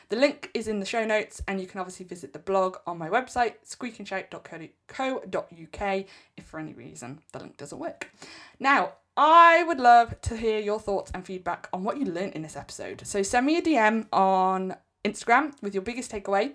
The 0.07 0.15
link 0.15 0.51
is 0.53 0.69
in 0.69 0.79
the 0.79 0.85
show 0.85 1.03
notes, 1.03 1.41
and 1.45 1.59
you 1.59 1.67
can 1.67 1.81
obviously 1.81 2.05
visit 2.05 2.31
the 2.31 2.39
blog 2.39 2.77
on 2.87 2.97
my 2.97 3.09
website, 3.09 3.55
squeakandshout.co.uk, 3.67 6.05
if 6.37 6.45
for 6.45 6.57
any 6.57 6.71
reason 6.71 7.19
the 7.33 7.39
link 7.39 7.57
doesn't 7.57 7.79
work. 7.79 8.09
Now, 8.57 8.93
I 9.17 9.61
would 9.63 9.81
love 9.81 10.21
to 10.21 10.37
hear 10.37 10.61
your 10.61 10.79
thoughts 10.79 11.11
and 11.13 11.25
feedback 11.25 11.67
on 11.73 11.83
what 11.83 11.97
you 11.97 12.05
learned 12.05 12.31
in 12.31 12.43
this 12.43 12.55
episode. 12.55 13.05
So 13.05 13.23
send 13.23 13.45
me 13.45 13.57
a 13.57 13.61
DM 13.61 14.07
on 14.13 14.77
Instagram 15.03 15.61
with 15.61 15.73
your 15.73 15.83
biggest 15.83 16.13
takeaway. 16.13 16.53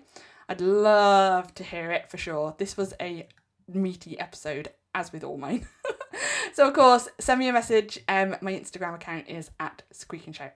I'd 0.49 0.59
love 0.59 1.53
to 1.53 1.63
hear 1.63 1.91
it 1.91 2.09
for 2.09 2.17
sure. 2.17 2.55
This 2.57 2.75
was 2.75 2.95
a 2.99 3.27
meaty 3.73 4.19
episode, 4.19 4.69
as 4.93 5.11
with 5.11 5.23
all 5.23 5.37
mine. 5.37 5.67
so, 6.53 6.67
of 6.67 6.73
course, 6.73 7.09
send 7.19 7.39
me 7.39 7.47
a 7.47 7.53
message. 7.53 7.99
Um, 8.07 8.35
my 8.41 8.53
Instagram 8.53 8.95
account 8.95 9.27
is 9.27 9.51
at 9.59 9.83
Squeak 9.91 10.25
and 10.27 10.35
Shout. 10.35 10.53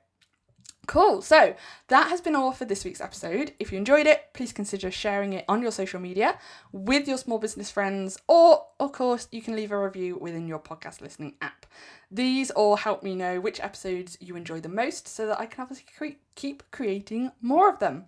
Cool. 0.87 1.21
So 1.21 1.55
that 1.87 2.09
has 2.09 2.21
been 2.21 2.35
all 2.35 2.51
for 2.51 2.65
this 2.65 2.85
week's 2.85 3.01
episode. 3.01 3.53
If 3.59 3.71
you 3.71 3.77
enjoyed 3.77 4.05
it, 4.05 4.33
please 4.33 4.53
consider 4.53 4.91
sharing 4.91 5.33
it 5.33 5.45
on 5.47 5.61
your 5.61 5.71
social 5.71 5.99
media 5.99 6.37
with 6.71 7.07
your 7.07 7.17
small 7.17 7.39
business 7.39 7.71
friends, 7.71 8.19
or 8.27 8.65
of 8.79 8.91
course, 8.91 9.27
you 9.31 9.41
can 9.41 9.55
leave 9.55 9.71
a 9.71 9.83
review 9.83 10.17
within 10.17 10.47
your 10.47 10.59
podcast 10.59 11.01
listening 11.01 11.35
app. 11.41 11.65
These 12.11 12.51
all 12.51 12.75
help 12.75 13.03
me 13.03 13.15
know 13.15 13.39
which 13.39 13.59
episodes 13.59 14.17
you 14.19 14.35
enjoy 14.35 14.59
the 14.59 14.69
most 14.69 15.07
so 15.07 15.25
that 15.27 15.39
I 15.39 15.45
can 15.45 15.61
obviously 15.61 15.87
cre- 15.97 16.19
keep 16.35 16.63
creating 16.71 17.31
more 17.41 17.69
of 17.69 17.79
them. 17.79 18.05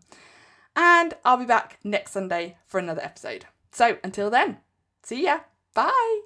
And 0.76 1.16
I'll 1.26 1.38
be 1.38 1.46
back 1.46 1.80
next 1.84 2.12
Sunday 2.12 2.58
for 2.68 2.80
another 2.80 3.02
episode. 3.02 3.46
So 3.72 3.98
until 4.04 4.30
then, 4.30 4.60
See 5.04 5.24
ya. 5.24 5.40
Bye. 5.74 6.22